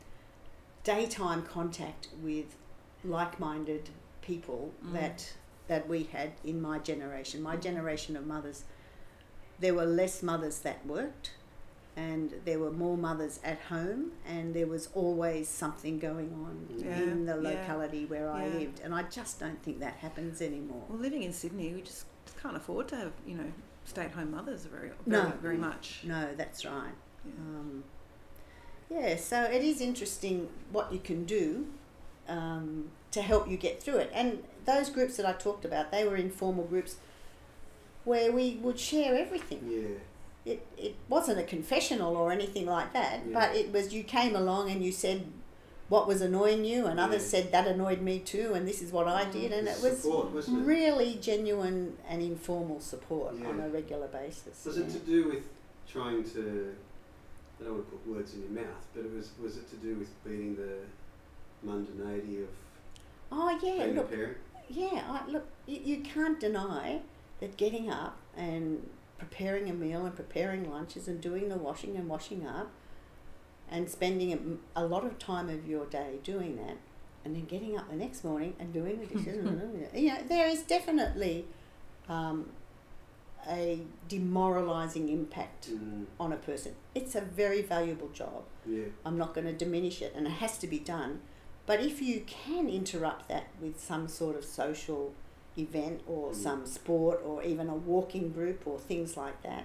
[0.85, 2.57] daytime contact with
[3.05, 3.89] like-minded
[4.23, 4.93] people Mm.
[4.93, 5.33] that
[5.69, 7.41] that we had in my generation.
[7.41, 8.65] My generation of mothers,
[9.61, 11.31] there were less mothers that worked,
[11.95, 16.99] and there were more mothers at home, and there was always something going on Yeah,
[17.03, 18.55] in the yeah, locality where I yeah.
[18.59, 20.85] lived, and I just don't think that happens anymore.
[20.89, 22.05] Well, living in Sydney, we just
[22.43, 23.53] can't afford to have you know
[23.85, 25.33] stay-at-home mothers very very, No.
[25.41, 26.01] very much.
[26.05, 26.95] No, that's right.
[27.25, 27.33] Yeah.
[27.33, 27.85] Um,
[28.91, 31.67] yeah, so it is interesting what you can do
[32.29, 34.11] um, to help you get through it.
[34.13, 36.97] And those groups that I talked about, they were informal groups
[38.05, 39.61] where we would share everything.
[39.71, 40.53] Yeah.
[40.53, 43.35] It, it wasn't a confessional or anything like that, Yeah.
[43.35, 45.27] but it was you came along and you said
[45.89, 49.09] what was annoying you, and others said that annoyed me too, and this is what
[49.09, 50.65] I did, and it was support, wasn't it?
[50.65, 54.65] really genuine and informal support on a regular basis.
[54.65, 55.43] Was it to do with
[55.89, 56.75] trying to?
[57.61, 59.31] I don't want to put words in your mouth, but it was.
[59.43, 60.79] Was it to do with beating the
[61.67, 62.49] mundanity of
[63.33, 64.37] Oh yeah, being look, a parent?
[64.69, 67.01] Yeah, I, look, you, you can't deny
[67.41, 72.09] that getting up and preparing a meal and preparing lunches and doing the washing and
[72.09, 72.71] washing up
[73.71, 76.79] and spending a, a lot of time of your day doing that
[77.25, 79.45] and then getting up the next morning and doing the dishes.
[79.95, 81.47] you know, there is definitely
[82.09, 82.49] um,
[83.49, 86.75] a demoralizing impact Mm, on a person.
[86.95, 88.45] It's a very valuable job.
[88.67, 88.85] yeah.
[89.05, 91.21] I'm not going to diminish it, and it has to be done.
[91.67, 95.13] But if you can interrupt that with some sort of social
[95.57, 96.35] event or Mm.
[96.35, 99.65] some sport or even a walking group or things like that,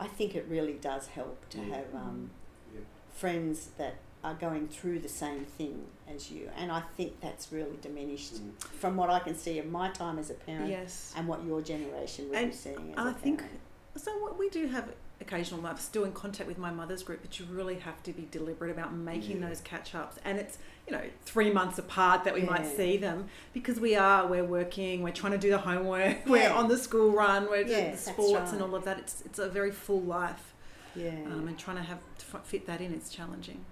[0.00, 1.70] I think it really does help to Mm.
[1.70, 2.30] have um,
[2.74, 2.80] Yeah.
[3.12, 6.50] friends that are going through the same thing as you.
[6.56, 8.60] And I think that's really diminished Mm.
[8.80, 11.12] from what I can see of my time as a parent Yes.
[11.16, 13.60] and what your generation would And be seeing as I a think parent.
[13.96, 14.16] so.
[14.18, 14.88] What we do have
[15.20, 15.66] occasional.
[15.66, 18.70] I'm still in contact with my mother's group, but you really have to be deliberate
[18.70, 19.48] about making Yeah.
[19.48, 20.16] those catch ups.
[20.24, 24.26] And it's you know three months apart that we might see them because we are
[24.26, 27.64] we're working, we're trying to do the homework, we're on the school run, we're Yeah,
[27.66, 28.98] doing the that's sports and all of that.
[29.00, 30.54] It's it's a very full life,
[30.94, 31.10] Yeah.
[31.26, 33.64] um, and trying to have to fit that in, it's challenging.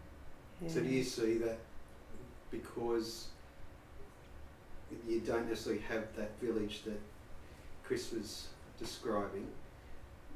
[0.68, 1.58] So do you see that
[2.50, 3.28] because
[5.06, 7.00] you don't necessarily have that village that
[7.84, 9.46] Chris was describing?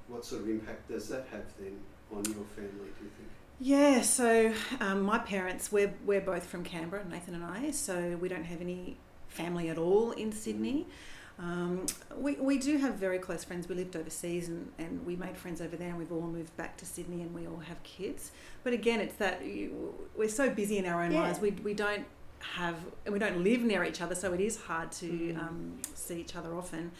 [0.09, 1.79] What sort of impact does that have then
[2.13, 2.91] on your family?
[2.99, 3.31] Do you think?
[3.61, 8.29] Yeah, so um, my parents, we're, we're both from Canberra, Nathan and I, so we
[8.29, 8.97] don't have any
[9.29, 10.87] family at all in Sydney.
[11.40, 13.66] Um, we, we do have very close friends.
[13.68, 16.76] We lived overseas and, and we made friends over there, and we've all moved back
[16.79, 18.31] to Sydney and we all have kids.
[18.62, 21.22] But again, it's that you, we're so busy in our own Yeah.
[21.22, 22.05] lives, we, we don't
[22.40, 22.76] have,
[23.07, 25.38] and we don't live near each other, so it is hard to Mm.
[25.38, 26.90] um, see each other often.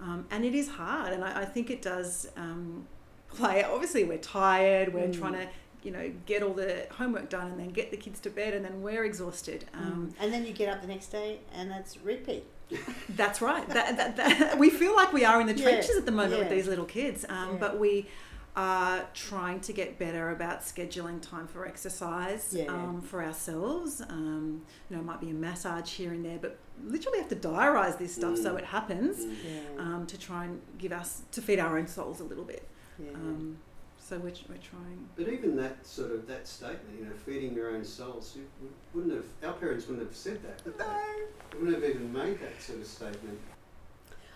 [0.00, 2.86] Um, and it is hard, and I, I think it does um,
[3.28, 3.62] play.
[3.62, 5.18] Obviously, we're tired, we're Mm.
[5.18, 5.48] trying to
[5.84, 8.64] you know, get all the homework done and then get the kids to bed and
[8.64, 9.64] then we're exhausted.
[9.74, 10.22] Um, Mm.
[10.22, 12.44] and then you get up the next day and that's repeat.
[13.10, 13.68] That's right.
[13.68, 16.38] That, that, that, we feel like we are in the Yeah, trenches at the moment
[16.40, 17.56] with these little kids, um, Yeah.
[17.60, 18.06] but we
[18.54, 22.64] are trying to get better about scheduling time for exercise Yeah.
[22.66, 24.02] um, for ourselves.
[24.02, 27.36] Um, you know, it might be a massage here and there, but literally have to
[27.36, 28.58] diarize this stuff so Mm.
[28.58, 29.24] it happens.
[29.24, 29.60] Yeah.
[29.82, 32.68] um, to try and give us to feed our own souls a little bit.
[34.02, 34.08] Yeah.
[34.08, 35.08] So we're, we're trying.
[35.16, 38.46] But even that sort of that statement, you know, feeding your own souls, you
[38.94, 40.64] wouldn't have our parents wouldn't have said that.
[40.64, 40.84] Would they?
[40.84, 43.38] They wouldn't have even made that sort of statement.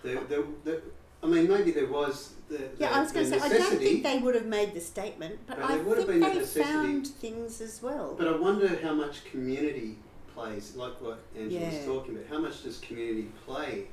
[0.02, 0.82] The, the, the,
[1.22, 3.78] I mean, maybe there was the, the, yeah, I was going to say, I don't
[3.78, 6.30] think they would have made the statement, but, But I there would have think been
[6.30, 6.72] a they necessity.
[6.72, 8.14] found things as well.
[8.16, 9.96] but I wonder how much community
[10.34, 12.26] plays, like what Angela was talking about.
[12.28, 13.84] How much does community play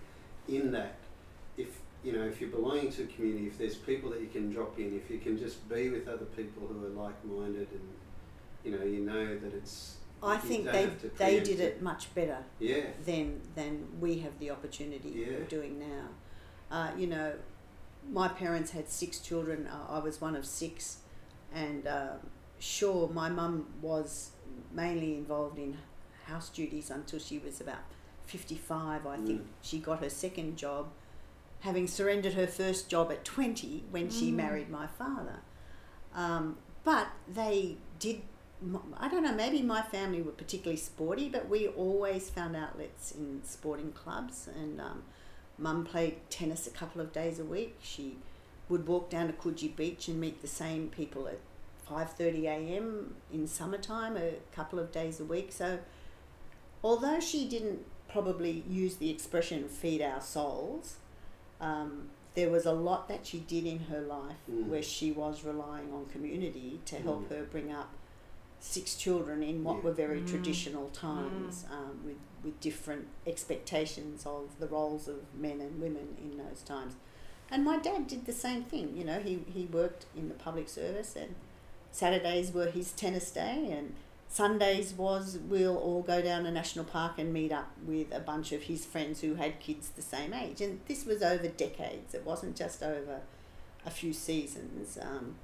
[0.48, 0.96] in that?
[2.04, 4.78] You know, if you're belonging to a community, if there's people that you can drop
[4.78, 7.90] in, if you can just be with other people who are like-minded, and
[8.66, 9.98] you know, you know that it's.
[10.22, 12.88] I think they they did it much better Yeah.
[13.06, 15.38] than than we have the opportunity Yeah.
[15.38, 16.08] of doing now.
[16.72, 17.34] Uh, you know,
[18.12, 19.68] my parents had six children.
[19.68, 21.00] Uh, I was one of six,
[21.54, 22.20] and um,
[22.60, 24.32] sure, my mum was
[24.74, 25.78] mainly involved in
[26.26, 27.84] house duties until she was about
[28.26, 29.06] 55.
[29.06, 29.46] I think Mm.
[29.62, 30.88] she got her second job,
[31.64, 34.36] having surrendered her first job at 20 when she Mm.
[34.36, 35.40] married my father.
[36.14, 38.22] Um, but they did,
[38.98, 43.42] I don't know, maybe my family were particularly sporty, but we always found outlets in
[43.46, 44.48] sporting clubs.
[44.48, 45.04] And um,
[45.58, 47.78] mum played tennis a couple of days a week.
[47.82, 48.18] She
[48.70, 51.40] would walk down to Coogee Beach and meet the same people at
[51.90, 53.16] 5:30 a.m.
[53.32, 55.52] in summertime a couple of days a week.
[55.52, 55.80] So
[56.84, 60.98] although she didn't probably use the expression feed our souls,
[61.64, 64.68] um, there was a lot that she did in her life Mm.
[64.68, 67.30] where she was relying on community to help Mm.
[67.30, 67.90] her bring up
[68.60, 69.84] six children in what Yeah.
[69.84, 70.28] were very Mm.
[70.28, 76.38] traditional times um, with, with different expectations of the roles of men and women in
[76.38, 76.94] those times.
[77.52, 78.96] And my dad did the same thing.
[78.98, 81.36] You know, he, he worked in the public service, and
[81.92, 83.94] Saturdays were his tennis day, and
[84.34, 88.52] Sundays was we'll all go down to National Park and meet up with a bunch
[88.52, 90.60] of his friends who had kids the same age.
[90.60, 93.22] And this was over decades, it wasn't just over
[93.86, 94.98] a few seasons.
[95.00, 95.36] Um,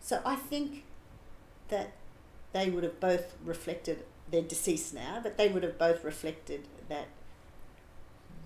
[0.00, 0.84] so I think
[1.68, 1.92] that
[2.54, 7.08] they would have both reflected, they're deceased now, but they would have both reflected that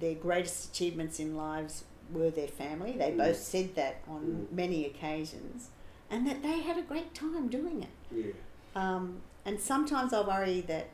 [0.01, 2.91] their greatest achievements in lives were their family.
[2.99, 3.19] They Mm.
[3.19, 4.53] both said that on Mm.
[4.53, 5.71] many occasions,
[6.11, 7.89] and that they had a great time doing it.
[8.11, 8.33] Yeah.
[8.75, 10.89] Um, and sometimes I worry that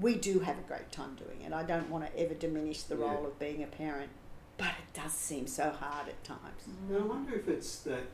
[0.00, 1.52] we do have a great time doing it.
[1.52, 3.12] I don't want to ever diminish the Yeah.
[3.12, 4.10] role of being a parent,
[4.56, 6.62] but it does seem so hard at times.
[6.88, 8.04] And I wonder if it's that,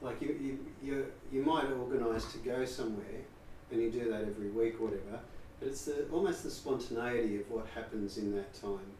[0.00, 3.22] like you, you, you, you might organise to go somewhere
[3.70, 5.18] and you do that every week or whatever,
[5.58, 8.90] but it's the, almost the spontaneity of what happens in that time.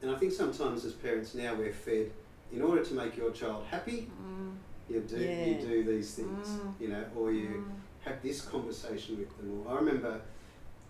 [0.00, 2.10] And I think sometimes as parents now we're fed,
[2.52, 4.54] in order to make your child happy, Mm.
[4.88, 5.44] you do, Yeah.
[5.46, 6.74] you do these things, Mm.
[6.80, 7.72] you know, or you Mm.
[8.04, 9.64] Have this conversation with them.
[9.66, 10.20] Or I remember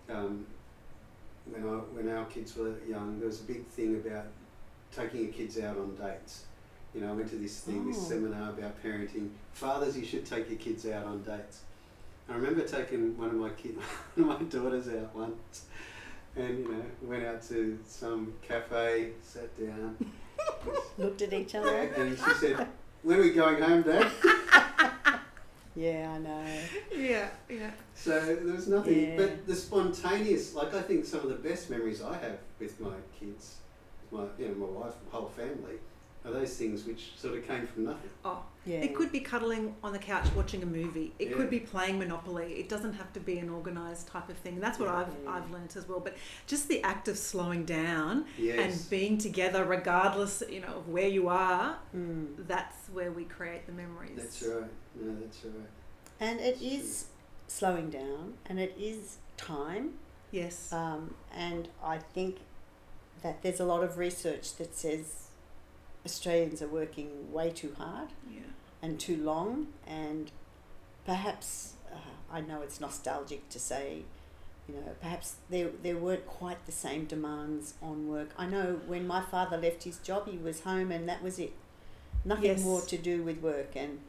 [0.09, 0.45] um,
[1.45, 4.25] when I when our kids were young, there was a big thing about
[4.95, 6.45] taking your kids out on dates.
[6.93, 8.09] You know, I went to this thing, this Oh.
[8.09, 9.29] seminar about parenting.
[9.53, 11.61] Fathers, you should take your kids out on dates.
[12.29, 13.75] I remember taking one of my kid,
[14.15, 15.65] one of my daughters out once,
[16.35, 19.97] and you know, went out to some cafe, sat down,
[20.97, 21.69] Looked at each other.
[21.97, 22.67] and she said,
[23.01, 24.09] "When are we going home, Dad?"
[25.75, 26.45] Yeah, I know.
[26.95, 27.71] Yeah, yeah.
[27.95, 29.17] So there was nothing, Yeah.
[29.17, 32.95] but the spontaneous, like I think some of the best memories I have with my
[33.19, 33.57] kids,
[34.11, 35.79] my you know my wife, my whole family,
[36.25, 38.09] are those things which sort of came from nothing.
[38.23, 38.77] Oh, Yeah.
[38.79, 41.13] it could be cuddling on the couch watching a movie.
[41.19, 41.35] It Yeah.
[41.35, 42.53] could be playing Monopoly.
[42.53, 44.53] It doesn't have to be an organised type of thing.
[44.53, 44.99] And that's what Yeah.
[44.99, 45.99] I've I've learnt as well.
[45.99, 46.15] But
[46.47, 48.59] just the act of slowing down Yes.
[48.81, 51.79] and being together, regardless, you know, of where you are.
[51.95, 52.47] Mm.
[52.47, 54.15] That's where we create the memories.
[54.15, 54.71] That's right.
[54.95, 55.69] No, that's right.
[56.21, 57.07] And it is
[57.47, 59.95] slowing down, and it is time.
[60.31, 60.71] Yes.
[60.71, 62.37] Um, and I think
[63.23, 65.27] that there's a lot of research that says
[66.05, 68.41] Australians are working way too hard yeah.
[68.81, 70.31] and too long, and
[71.05, 71.97] perhaps uh,
[72.31, 74.03] I know it's nostalgic to say,
[74.67, 78.29] you know, perhaps there there weren't quite the same demands on work.
[78.37, 81.53] I know when my father left his job, he was home, and that was it.
[82.25, 82.63] Nothing Yes.
[82.63, 83.75] more to do with work.
[83.75, 83.99] And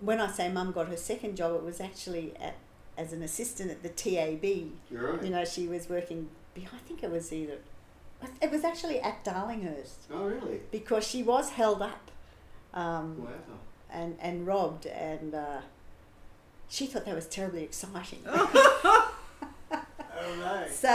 [0.00, 2.56] when I say mum got her second job, it was actually at
[2.96, 4.44] as an assistant at the TAB.
[4.90, 5.22] You're right.
[5.22, 6.28] You know, she was working.
[6.54, 7.58] be- I think it was either.
[8.40, 10.60] It was actually at Darlinghurst oh, really?
[10.70, 12.10] because she was held up.
[12.74, 13.30] Um, Wow.
[13.90, 15.60] and, and robbed, and uh,
[16.68, 18.20] she thought that was terribly exciting.
[20.20, 20.66] Oh no.
[20.70, 20.88] so,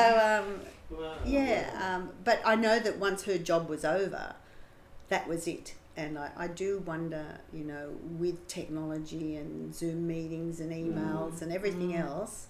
[0.43, 0.59] um,
[0.99, 1.15] Wow.
[1.25, 4.36] yeah, um, but I know that once her job was over,
[5.09, 5.73] that was it.
[5.95, 11.51] And I, I do wonder, you know, with technology and Zoom meetings and emails and
[11.53, 12.01] everything Mm.
[12.01, 12.47] else,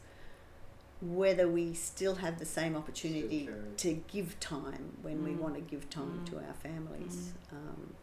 [1.03, 5.39] whether we still have the same opportunity to give time when we Mm.
[5.39, 6.29] want to give time Mm.
[6.29, 7.33] to our families.
[7.51, 7.93] Um,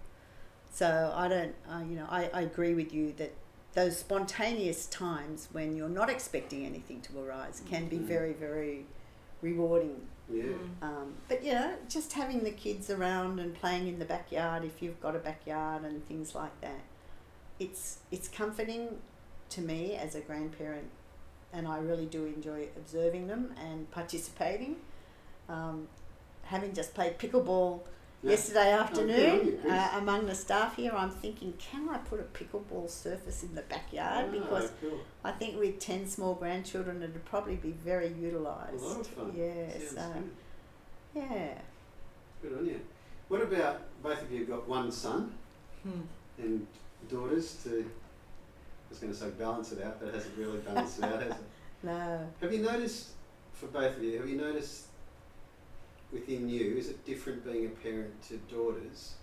[0.70, 3.32] so I don't, uh, you know, I, I agree with you that
[3.72, 8.04] those spontaneous times when you're not expecting anything to arise can be Mhm.
[8.04, 8.86] very, very
[9.40, 10.06] rewarding.
[10.28, 10.42] Yeah.
[10.44, 10.82] Mm.
[10.82, 14.82] Um, but you know, just having the kids around and playing in the backyard if
[14.82, 16.82] you've got a backyard and things like that,
[17.58, 19.00] it's it's comforting
[19.48, 20.90] to me as a grandparent,
[21.52, 24.76] and I really do enjoy observing them and participating.
[25.48, 25.88] Um,
[26.44, 27.80] having just played pickleball
[28.22, 28.30] Yeah.
[28.32, 29.72] yesterday afternoon you, Chris.
[29.72, 33.62] uh, among the staff here, I'm thinking, can I put a pickleball surface in the
[33.62, 34.26] backyard?
[34.28, 35.00] Ah, Because cool.
[35.24, 38.82] I think with 10 small grandchildren, it'd probably be very utilised.
[38.84, 39.32] A lot of fun.
[39.36, 40.30] Yeah, Sounds so, good.
[41.14, 41.58] yeah.
[42.42, 42.80] Good on you.
[43.28, 44.44] What about both of you?
[44.44, 45.32] Got one son
[45.82, 46.00] Hmm.
[46.38, 46.66] and
[47.08, 47.90] daughters to.
[48.90, 51.22] I was going to say balance it out, but it hasn't really balanced it out,
[51.22, 51.36] has it?
[51.82, 52.28] No.
[52.42, 53.12] Have you noticed,
[53.54, 54.88] for both of you, have you noticed
[56.12, 59.14] within you, is it different being a parent to daughters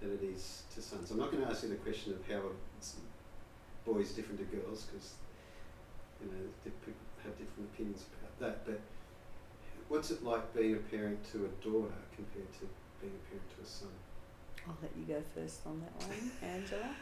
[0.00, 1.10] than it is to sons?
[1.10, 2.36] I'm not going to ask you the question of how
[2.78, 2.96] it's-
[3.84, 5.14] boys different to girls because
[6.20, 6.92] you know people
[7.24, 8.66] have different opinions about that.
[8.66, 8.80] But
[9.88, 12.68] what's it like being a parent to a daughter compared to
[13.00, 13.88] being a parent to a son?
[14.68, 16.94] I'll let you go first on that one, Angela.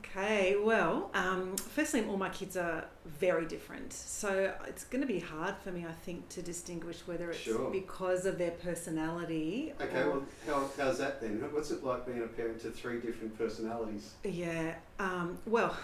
[0.00, 3.92] Okay, well, um, firstly, all my kids are very different.
[3.92, 7.70] So it's going to be hard for me, I think, to distinguish whether it's Sure.
[7.70, 9.72] because of their personality.
[9.80, 11.40] Okay, or, well, how, how's that then?
[11.52, 14.14] What's it like being a parent to three different personalities?
[14.22, 15.76] Yeah, um, well,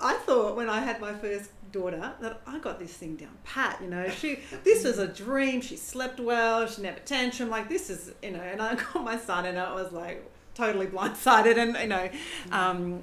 [0.00, 3.78] I thought when I had my first daughter that I got this thing down pat.
[3.82, 5.60] You know, she this was a dream.
[5.60, 6.66] She slept well.
[6.66, 7.50] She never tantrum.
[7.50, 8.40] Like this is you know.
[8.40, 10.24] And I got my son, and I was like
[10.54, 12.08] totally blindsided, and you know,
[12.52, 13.02] um,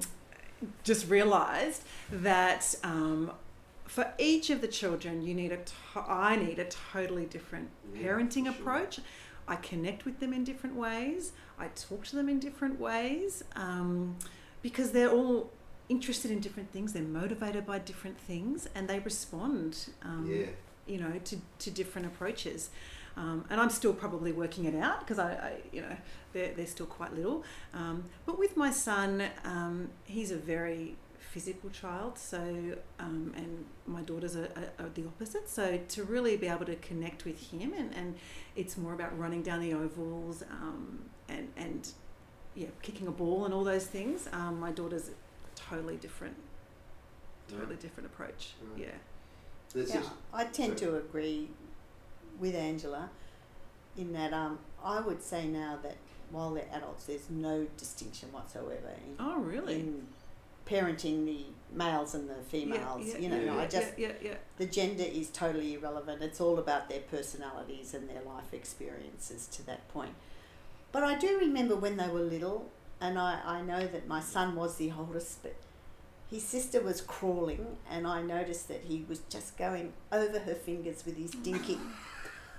[0.84, 2.74] just realised that.
[2.82, 3.32] Um,
[3.84, 5.58] for each of the children, you need a.
[5.58, 8.52] To- I need a totally different Yeah, parenting sure.
[8.52, 9.00] approach.
[9.46, 11.32] I connect with them in different ways.
[11.58, 14.16] I talk to them in different ways um,
[14.62, 15.50] because they're all
[15.90, 16.94] interested in different things.
[16.94, 19.88] They're motivated by different things, and they respond.
[20.02, 20.46] Um, yeah.
[20.86, 22.70] You know, to, to different approaches.
[23.16, 25.96] Um, and I'm still probably working it out because I, I, you know,
[26.32, 27.44] they're, they're still quite little.
[27.74, 32.38] Um, but with my son, um, he's a very physical child, so
[32.98, 35.48] um, and my daughters are, are, are the opposite.
[35.48, 38.16] So to really be able to connect with him, and, and
[38.56, 41.88] it's more about running down the ovals um, and and
[42.54, 44.28] yeah, kicking a ball and all those things.
[44.32, 45.10] Um, my daughter's
[45.54, 46.36] totally different,
[47.48, 48.52] totally different approach.
[48.72, 48.82] Right.
[48.82, 48.86] Yeah.
[49.74, 50.90] That's Yeah, just- I tend Sorry.
[50.92, 51.48] to agree
[52.38, 53.10] with Angela
[53.96, 55.96] in that um, I would say now that
[56.30, 59.74] while they're adults, there's no distinction whatsoever in, Oh, really?
[59.74, 60.06] in
[60.66, 63.06] parenting the males and the females.
[63.06, 64.34] Yeah, yeah, you know, yeah, I just yeah, yeah, yeah.
[64.56, 66.22] the gender is totally irrelevant.
[66.22, 70.14] It's all about their personalities and their life experiences to that point.
[70.90, 72.70] But I do remember when they were little,
[73.00, 75.56] and I, I know that my son was the oldest, but
[76.30, 81.04] his sister was crawling, and I noticed that he was just going over her fingers
[81.04, 81.78] with his dinky,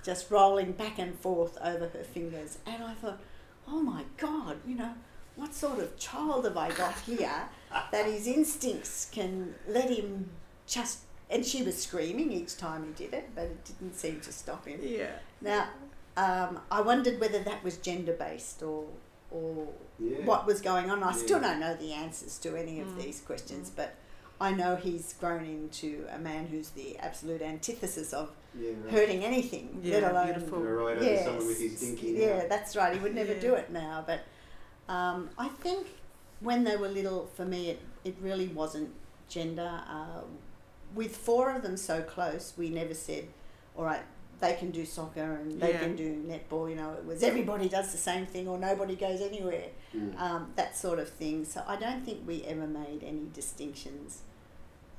[0.04, 2.58] just rolling back and forth over her fingers.
[2.66, 3.20] And I thought,
[3.68, 4.94] oh my God, you know,
[5.36, 7.50] what sort of child have I got here
[7.92, 10.30] that his instincts can let him
[10.68, 11.00] just.
[11.30, 14.68] And she was screaming each time he did it, but it didn't seem to stop
[14.68, 14.80] him.
[14.84, 15.14] Yeah.
[15.42, 15.70] Now,
[16.16, 18.86] um, I wondered whether that was gender based or
[19.32, 19.68] or
[20.00, 20.18] yeah.
[20.26, 21.02] what was going on.
[21.02, 23.02] I still don't know the answers to any of Mm.
[23.04, 23.96] these questions, but
[24.40, 28.92] I know he's grown into a man who's the absolute antithesis of Yeah, right.
[28.92, 30.60] hurting anything, Yeah, let alone beautiful.
[30.60, 32.08] Gonna ride over yes, someone with his dinky.
[32.12, 32.46] yeah, now.
[32.50, 32.94] that's right.
[32.94, 33.40] He would never Yeah.
[33.40, 34.22] do it now, but
[34.88, 35.88] um, I think
[36.40, 38.92] when they were little, for me, it, it really wasn't
[39.30, 39.82] gender.
[39.90, 40.22] Uh,
[40.94, 43.28] with four of them so close, we never said,
[43.76, 44.02] all right,
[44.40, 45.80] they can do soccer and they Yeah.
[45.80, 46.70] can do netball.
[46.70, 50.20] You know, it was everybody does the same thing or nobody goes anywhere, Mm.
[50.20, 51.46] um, that sort of thing.
[51.46, 54.22] So I don't think we ever made any distinctions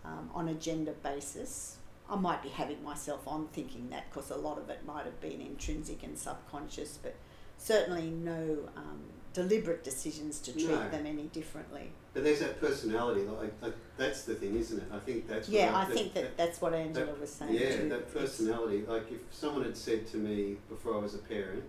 [0.05, 1.77] um, on a gender basis.
[2.09, 5.21] I might be having myself on thinking that because a lot of it might have
[5.21, 7.15] been intrinsic and subconscious, but
[7.57, 9.01] certainly no um,
[9.33, 10.89] deliberate decisions to treat No.
[10.91, 11.93] them any differently.
[12.13, 13.23] But there's that personality.
[13.23, 14.85] Like, like that's the thing, isn't it?
[14.93, 15.49] I think that's.
[15.49, 17.89] what Yeah, I think that that's what Angela that- was saying Yeah, too.
[17.89, 18.85] that It's- personality.
[18.87, 21.65] Like if someone had said to me before I was a parent,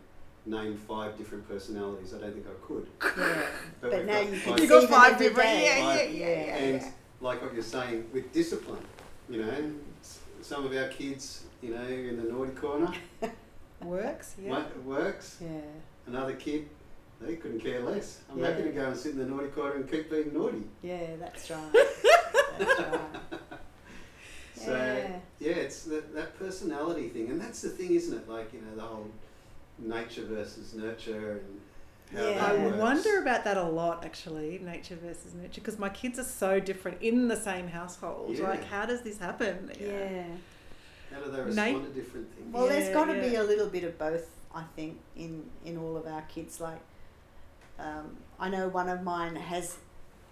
[0.45, 2.87] name five different personalities, I don't think I could.
[3.17, 3.41] Yeah,
[3.81, 5.63] But but we've now got you five- can You got five different- day.
[5.65, 6.91] yeah, yeah, yeah, yeah, and yeah.
[7.21, 8.85] like what you're saying with discipline,
[9.29, 9.63] you know, s-
[10.45, 12.91] some of our kids, you know, in the naughty corner,
[13.81, 14.35] Works.
[14.41, 14.63] Yeah.
[14.85, 15.37] works.
[15.41, 15.49] Yeah.
[16.07, 16.69] Another kid,
[17.19, 18.21] they couldn't care less.
[18.31, 18.49] I'm Yeah.
[18.51, 20.63] happy to go and sit in the naughty corner and keep being naughty.
[20.83, 21.71] Yeah, that's right.
[22.59, 22.99] that's right.
[24.55, 25.19] So Yeah.
[25.39, 28.29] yeah, it's that, that personality thing, and that's the thing, isn't it?
[28.29, 29.07] Like you know, the whole
[29.77, 31.61] nature versus nurture and
[32.15, 32.45] how Yeah.
[32.45, 32.77] I works.
[32.77, 37.01] wonder about that a lot, actually, nature versus nurture, because my kids are so different
[37.01, 38.35] in the same household.
[38.37, 38.49] Yeah.
[38.49, 39.71] Like, how does this happen?
[39.79, 40.23] Yeah.
[41.13, 42.53] How do they Na- respond to different things?
[42.53, 45.95] Well, there's got to be a little bit of both, I think, in in all
[45.97, 46.59] of our kids.
[46.59, 46.81] Like,
[47.79, 49.77] um, I know one of mine has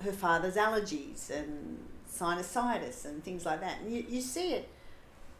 [0.03, 1.77] her father's allergies and
[2.11, 4.67] sinusitis and things like that, and you you see it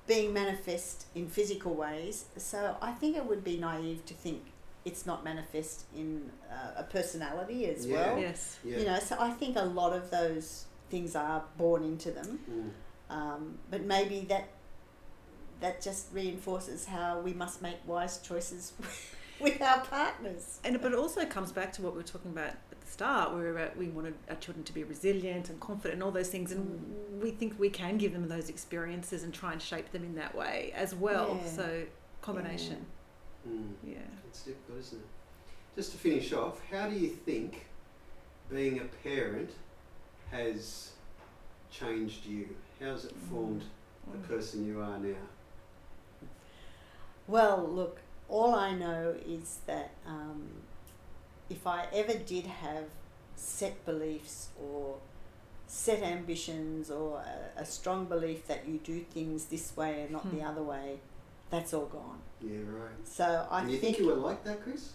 [0.06, 2.26] being manifest in physical ways.
[2.38, 4.44] So I think it would be naive to think
[4.86, 7.96] it's not manifest in uh, a personality as Yeah.
[8.12, 8.20] well.
[8.20, 8.60] Yes.
[8.64, 8.78] yeah.
[8.80, 12.40] You know, so I think a lot of those things are born into them.
[12.50, 12.70] Mm.
[13.16, 14.50] Um, but maybe that
[15.60, 18.74] that just reinforces how we must make wise choices
[19.40, 20.60] with our partners.
[20.64, 23.34] And but it also comes back to what we were talking about at the start,
[23.34, 26.66] where we wanted our children to be resilient and confident and all those things, and
[27.20, 27.22] Mm.
[27.24, 30.36] we think we can give them those experiences and try and shape them in that
[30.36, 31.40] way as well.
[31.42, 31.50] Yeah.
[31.50, 31.84] So
[32.22, 32.86] combination,
[33.48, 33.74] Mm.
[33.84, 33.98] yeah.
[34.28, 35.06] It's difficult, isn't it?
[35.76, 37.66] Just to finish off, how do you think
[38.50, 39.50] being a parent
[40.32, 40.92] has
[41.72, 42.50] changed you?
[42.80, 43.64] How's it formed
[44.12, 44.28] the Mm.
[44.28, 45.16] person you are now?
[47.28, 50.50] Well, look, all I know is that um,
[51.50, 52.86] if I ever did have
[53.36, 54.98] set beliefs or
[55.68, 57.20] set ambitions or
[57.58, 60.48] a, a strong belief that you do things this way and not the Hmm.
[60.48, 61.00] other way,
[61.50, 62.20] that's all gone.
[62.44, 62.92] Yeah, right.
[63.06, 64.94] So I and you think you were like that, Chris?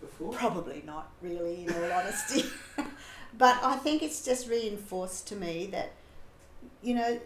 [0.00, 0.32] Before?
[0.32, 2.44] Probably not, really, in all honesty.
[3.38, 5.92] but I think it's just reinforced to me that,
[6.82, 7.20] you know,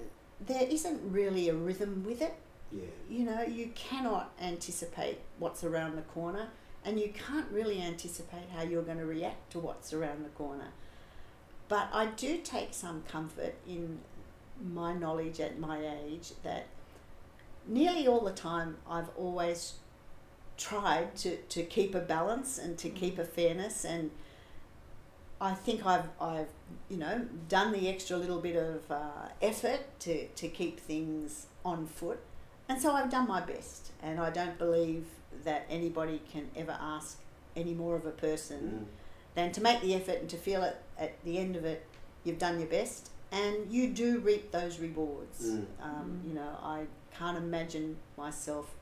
[0.45, 2.35] there isn't really a rhythm with it.
[2.73, 2.83] Yeah.
[3.09, 6.49] You know, you cannot anticipate what's around the corner,
[6.85, 10.69] and you can't really anticipate how you're going to react to what's around the corner.
[11.69, 14.01] But I do take some comfort in
[14.73, 16.67] my knowledge at my age that
[17.67, 19.75] nearly all the time I've always
[20.57, 24.11] tried to, to keep a balance and to keep a fairness and
[25.41, 26.49] I think I've, I've
[26.89, 31.87] you know done the extra little bit of uh, effort to, to keep things on
[31.87, 32.21] foot
[32.69, 35.07] and so I've done my best and I don't believe
[35.45, 37.19] that anybody can ever ask
[37.57, 38.87] any more of a person Mm.
[39.35, 41.85] than to make the effort and to feel it at the end of it
[42.23, 45.67] you've done your best and you do reap those rewards Mm.
[45.83, 46.29] um, Mm.
[46.29, 46.87] you know I
[47.19, 48.75] can't imagine myself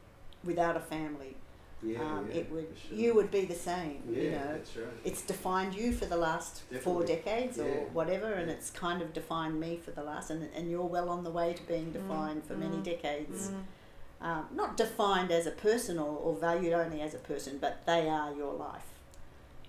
[0.44, 1.36] without a family
[1.82, 2.98] Yeah, um, yeah, it would sure.
[2.98, 4.86] you would be the same Yeah, you know that's right.
[5.04, 7.92] it's defined you for the last four decades or Yeah.
[7.92, 11.24] whatever and it's kind of defined me for the last and, and you're well on
[11.24, 14.26] the way to being Mm, defined for many mm, decades Mm.
[14.26, 18.08] um, not defined as a person or, or valued only as a person but they
[18.08, 18.88] are your life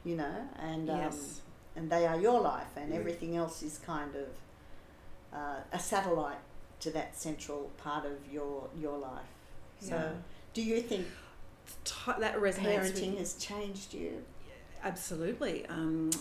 [0.05, 1.13] you know and um,
[1.75, 2.99] and they are your life, and Yeah.
[2.99, 4.27] everything else is kind of
[5.33, 6.37] uh, a satellite
[6.83, 9.31] to that central part of your your life.
[9.79, 10.11] So, Yeah.
[10.53, 11.07] do you think
[12.19, 14.23] that parenting has changed you?
[14.83, 15.65] Absolutely.
[15.67, 16.11] Um,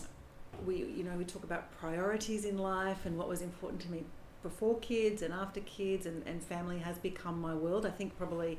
[0.64, 4.04] we, you know, we talk about priorities in life and what was important to me
[4.42, 7.86] before kids and after kids, and, and family has become my world.
[7.86, 8.58] I think probably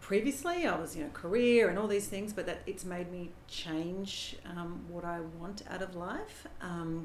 [0.00, 3.30] previously I was, you know, career and all these things, but that it's made me
[3.48, 6.46] change um, what I want out of life.
[6.60, 7.04] Um,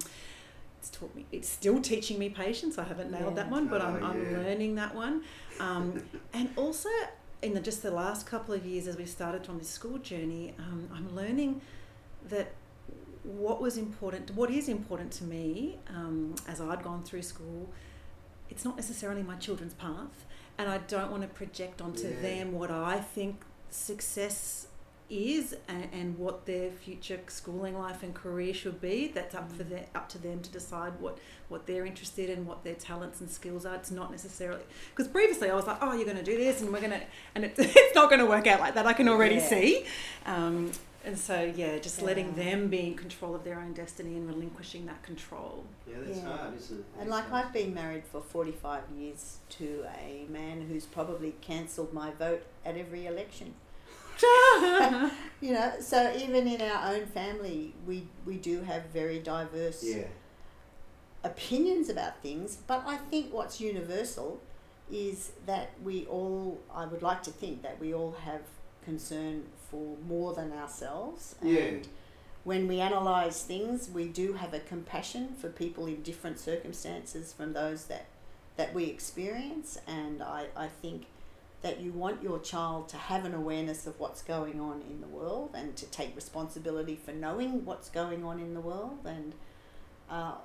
[0.79, 1.25] it's taught me.
[1.31, 2.77] It's still teaching me patience.
[2.77, 4.37] I haven't nailed that one, but I'm, Oh, I'm yeah.
[4.39, 5.23] learning that one.
[5.59, 6.01] Um,
[6.33, 6.89] and also
[7.41, 10.53] in the, just the last couple of years, as we started on this school journey,
[10.57, 11.61] um, I'm learning
[12.29, 12.53] that
[13.23, 17.69] what was important, what is important to me um, as I'd gone through school,
[18.49, 20.25] it's not necessarily my children's path,
[20.57, 22.21] and I don't want to project onto Yeah.
[22.21, 24.67] them what I think success
[25.09, 29.07] is and, and what their future schooling life and career should be.
[29.13, 32.63] That's up for them, up to them to decide what what they're interested in, what
[32.63, 33.75] their talents and skills are.
[33.75, 34.61] It's not necessarily
[34.95, 37.01] because previously I was like, oh, you're going to do this, and we're going to,
[37.35, 38.85] and it, it's not going to work out like that.
[38.85, 39.47] I can already Yeah.
[39.49, 39.85] see.
[40.25, 40.71] Um,
[41.05, 44.85] and so, yeah, just letting them be in control of their own destiny and relinquishing
[44.87, 45.63] that control.
[45.87, 46.37] Yeah, that's Yeah.
[46.37, 46.85] hard, isn't it?
[46.99, 47.45] And like hard.
[47.45, 52.43] I've been married for forty five years to a man who's probably cancelled my vote
[52.65, 53.53] at every election.
[55.41, 60.03] You know, so even in our own family, we we do have very diverse Yeah.
[61.23, 64.41] opinions about things, but I think what's universal
[64.91, 68.41] is that we all, I would like to think that we all have
[68.83, 71.35] concern for more than ourselves.
[71.43, 71.59] Yeah.
[71.59, 71.87] And
[72.43, 77.53] when we analyse things, we do have a compassion for people in different circumstances from
[77.53, 78.05] those that,
[78.57, 79.77] that we experience.
[79.87, 81.05] And I, I think
[81.61, 85.07] that you want your child to have an awareness of what's going on in the
[85.07, 89.33] world and to take responsibility for knowing what's going on in the world and
[90.09, 90.35] uh,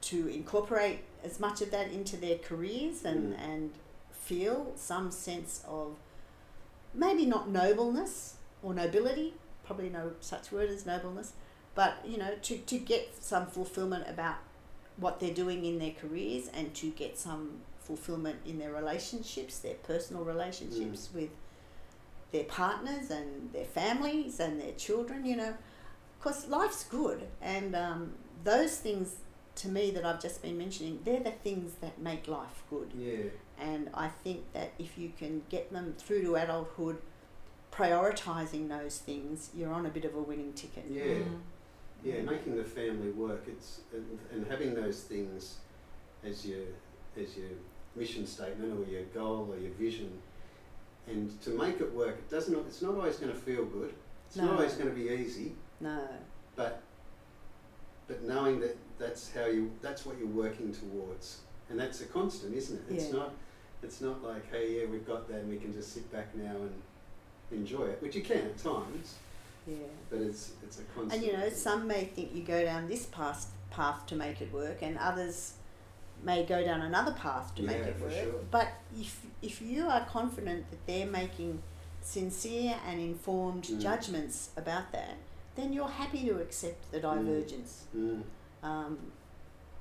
[0.00, 3.38] to incorporate as much of that into their careers and, Mm.
[3.40, 3.70] and
[4.12, 5.96] feel some sense of
[6.94, 9.34] maybe not nobleness or nobility,
[9.64, 11.32] probably no such word as nobleness,
[11.74, 14.36] but you know, to, to get some fulfillment about
[14.96, 19.74] what they're doing in their careers and to get some fulfillment in their relationships, their
[19.74, 21.30] personal relationships with
[22.32, 25.54] their partners and their families and their children, you know.
[26.18, 29.16] Because life's good, and um, those things
[29.56, 32.90] to me that I've just been mentioning, they're the things that make life good.
[32.96, 33.30] Yeah.
[33.58, 36.98] And I think that if you can get them through to adulthood,
[37.72, 40.84] prioritizing those things, you're on a bit of a winning ticket.
[40.90, 41.04] Yeah.
[41.04, 41.40] Mm.
[42.04, 43.44] Yeah, making the family work.
[43.48, 45.56] It's and, and having those things
[46.22, 46.66] as your
[47.16, 47.48] as your
[47.96, 50.10] mission statement or your goal or your vision,
[51.08, 52.16] and to make it work.
[52.18, 52.54] It doesn't.
[52.66, 53.94] It's not always going to feel good.
[54.28, 56.00] It's not always going to be easy, No.
[56.56, 56.82] but
[58.08, 61.40] but knowing that that's how you that's what you're working towards,
[61.70, 62.94] and that's a constant, isn't it?
[62.94, 63.12] It's Yeah.
[63.20, 63.32] not
[63.82, 66.56] it's not like hey yeah we've got that and we can just sit back now
[66.56, 66.82] and
[67.52, 69.14] enjoy it, which you can at times,
[69.66, 69.76] Yeah.
[70.10, 71.12] but it's it's a constant.
[71.14, 74.52] And you know, some may think you go down this path path to make it
[74.52, 75.54] work, and others
[76.26, 78.12] may go down another path to make it for work.
[78.14, 78.40] sure.
[78.50, 78.68] But
[79.04, 79.12] if
[79.42, 81.62] if you are confident that they're making
[82.02, 83.80] sincere and informed Mm.
[83.88, 85.14] judgments about that,
[85.56, 87.72] then you're happy to accept the divergence.
[87.96, 88.22] Mm.
[88.62, 88.98] Um,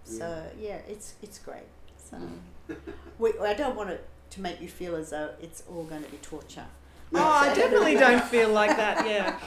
[0.03, 0.27] so
[0.67, 1.69] yeah, it's it's great.
[2.09, 2.75] So Mm.
[3.19, 6.09] we, I don't want it to make you feel as though it's all going to
[6.15, 6.65] be torture.
[7.13, 8.95] Oh, I definitely don't feel like that.
[9.07, 9.39] Yeah,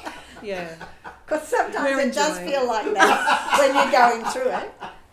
[0.42, 0.68] yeah.
[1.26, 3.16] Because sometimes We're it does feel like that
[3.58, 4.68] when you're going through it.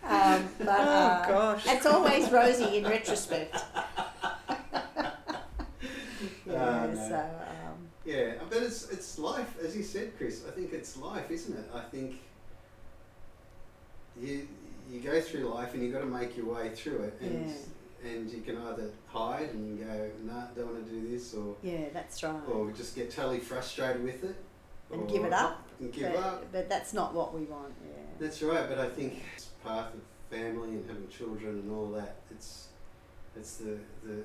[0.06, 1.64] Um, but Oh uh, gosh.
[1.68, 3.56] it's always rosy in retrospect.
[4.96, 5.12] yeah,
[6.50, 6.96] Ah, no.
[6.96, 10.44] so um, Yeah, but it's it's life, as you said, Chris.
[10.48, 11.66] I think it's life, isn't it?
[11.74, 12.16] I think
[14.20, 14.48] you
[14.90, 17.54] you go through life and you've got to make your way through it, and
[18.04, 21.86] and you can either hide and go, nah, don't want to do this, or yeah,
[21.92, 22.36] that's right.
[22.52, 24.36] or just get totally frustrated with it,
[24.94, 26.52] And give it up, and give but, up.
[26.52, 27.74] but that's not what we want.
[27.84, 27.94] Yeah.
[28.20, 29.24] That's right, but I think
[29.66, 32.16] path of family and having children and all that.
[32.32, 32.68] It's
[33.36, 34.24] it's the the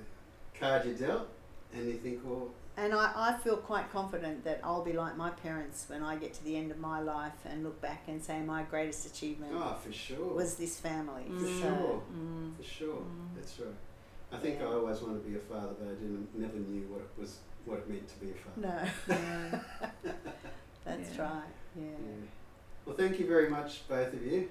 [0.58, 1.28] card you dealt,
[1.74, 5.30] and you think, well, And I, I feel quite confident that I'll be like my
[5.30, 8.40] parents when I get to the end of my life and look back and say
[8.40, 11.24] my greatest achievement oh, for sure, was this family.
[11.26, 11.60] for Mm.
[11.62, 12.02] Sure.
[12.14, 12.56] Mm.
[12.56, 13.34] For sure, Mm.
[13.36, 13.74] that's right.
[14.32, 14.68] I think Yeah.
[14.68, 17.38] I always wanted to be a father, but I didn't never knew what it was,
[17.64, 18.60] what it meant to be a father.
[18.66, 18.76] no,
[19.16, 19.60] Yeah.
[20.84, 21.22] that's Yeah.
[21.22, 21.52] right.
[21.76, 21.82] Yeah.
[21.84, 22.26] Yeah.
[22.86, 24.48] Well, thank you very much, both of you,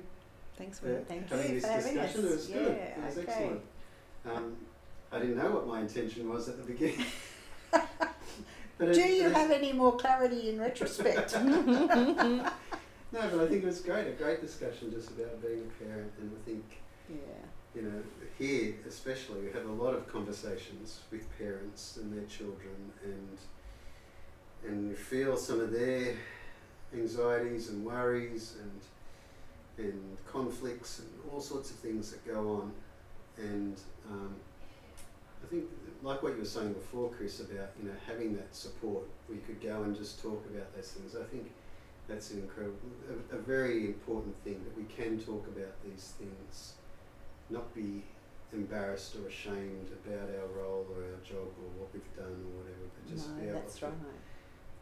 [0.59, 1.99] Than's for Thank having you this discussion.
[1.99, 2.15] us.
[2.15, 2.77] It was good.
[2.77, 3.31] Yeah, it was okay.
[3.31, 3.61] excellent.
[4.25, 4.57] Um,
[5.09, 7.05] I didn't know what my intention was at the beginning.
[7.71, 7.81] but
[8.77, 11.33] Do it- you it's- have any more clarity in retrospect?
[13.11, 14.05] No, but I think it was great.
[14.05, 16.63] A great discussion just about being a parent, and I think
[17.09, 17.15] yeah.
[17.73, 18.03] you know,
[18.37, 23.37] here especially, we have a lot of conversations with parents and their children, and
[24.63, 26.17] and we feel some of their
[26.93, 28.79] anxieties and worries and
[29.79, 32.71] and conflicts and all sorts of things that go on,
[33.37, 34.35] and um,
[35.43, 35.65] I think
[36.03, 39.61] like what you were saying before, Chris, about you know having that support, we could
[39.61, 41.15] go and just talk about those things.
[41.15, 41.51] I think
[42.07, 42.77] that's an incredible,
[43.31, 46.73] a, a very important thing that we can talk about these things
[47.49, 48.03] not be
[48.53, 52.85] embarrassed or ashamed about our role or our job or what we've done or whatever,
[52.95, 53.93] but just be able to, right.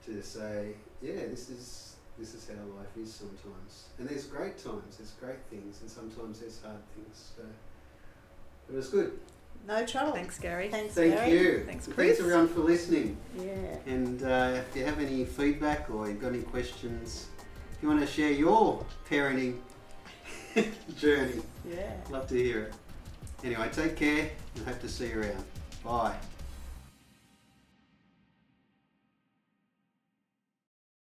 [0.06, 3.86] to say, yeah, this is this is how life is sometimes.
[4.00, 7.32] And there's great times, there's great things, and sometimes there's hard things.
[7.36, 7.44] So
[8.70, 9.20] it was good.
[9.68, 10.14] No trouble.
[10.14, 10.70] Thanks, Gary.
[10.70, 11.12] Thanks, Gary.
[11.12, 11.40] Thank Gary.
[11.60, 11.64] you.
[11.66, 11.96] Thanks, Chris.
[12.18, 13.18] Thanks everyone for listening.
[13.38, 13.76] Yeah.
[13.86, 17.28] And uh, if you have any feedback or you've got any questions,
[17.76, 19.58] if you want to share your parenting
[20.98, 21.92] journey, Yeah.
[22.10, 22.74] love to hear it.
[23.44, 25.44] Anyway, take care and hope to see you around.
[25.84, 26.16] Bye.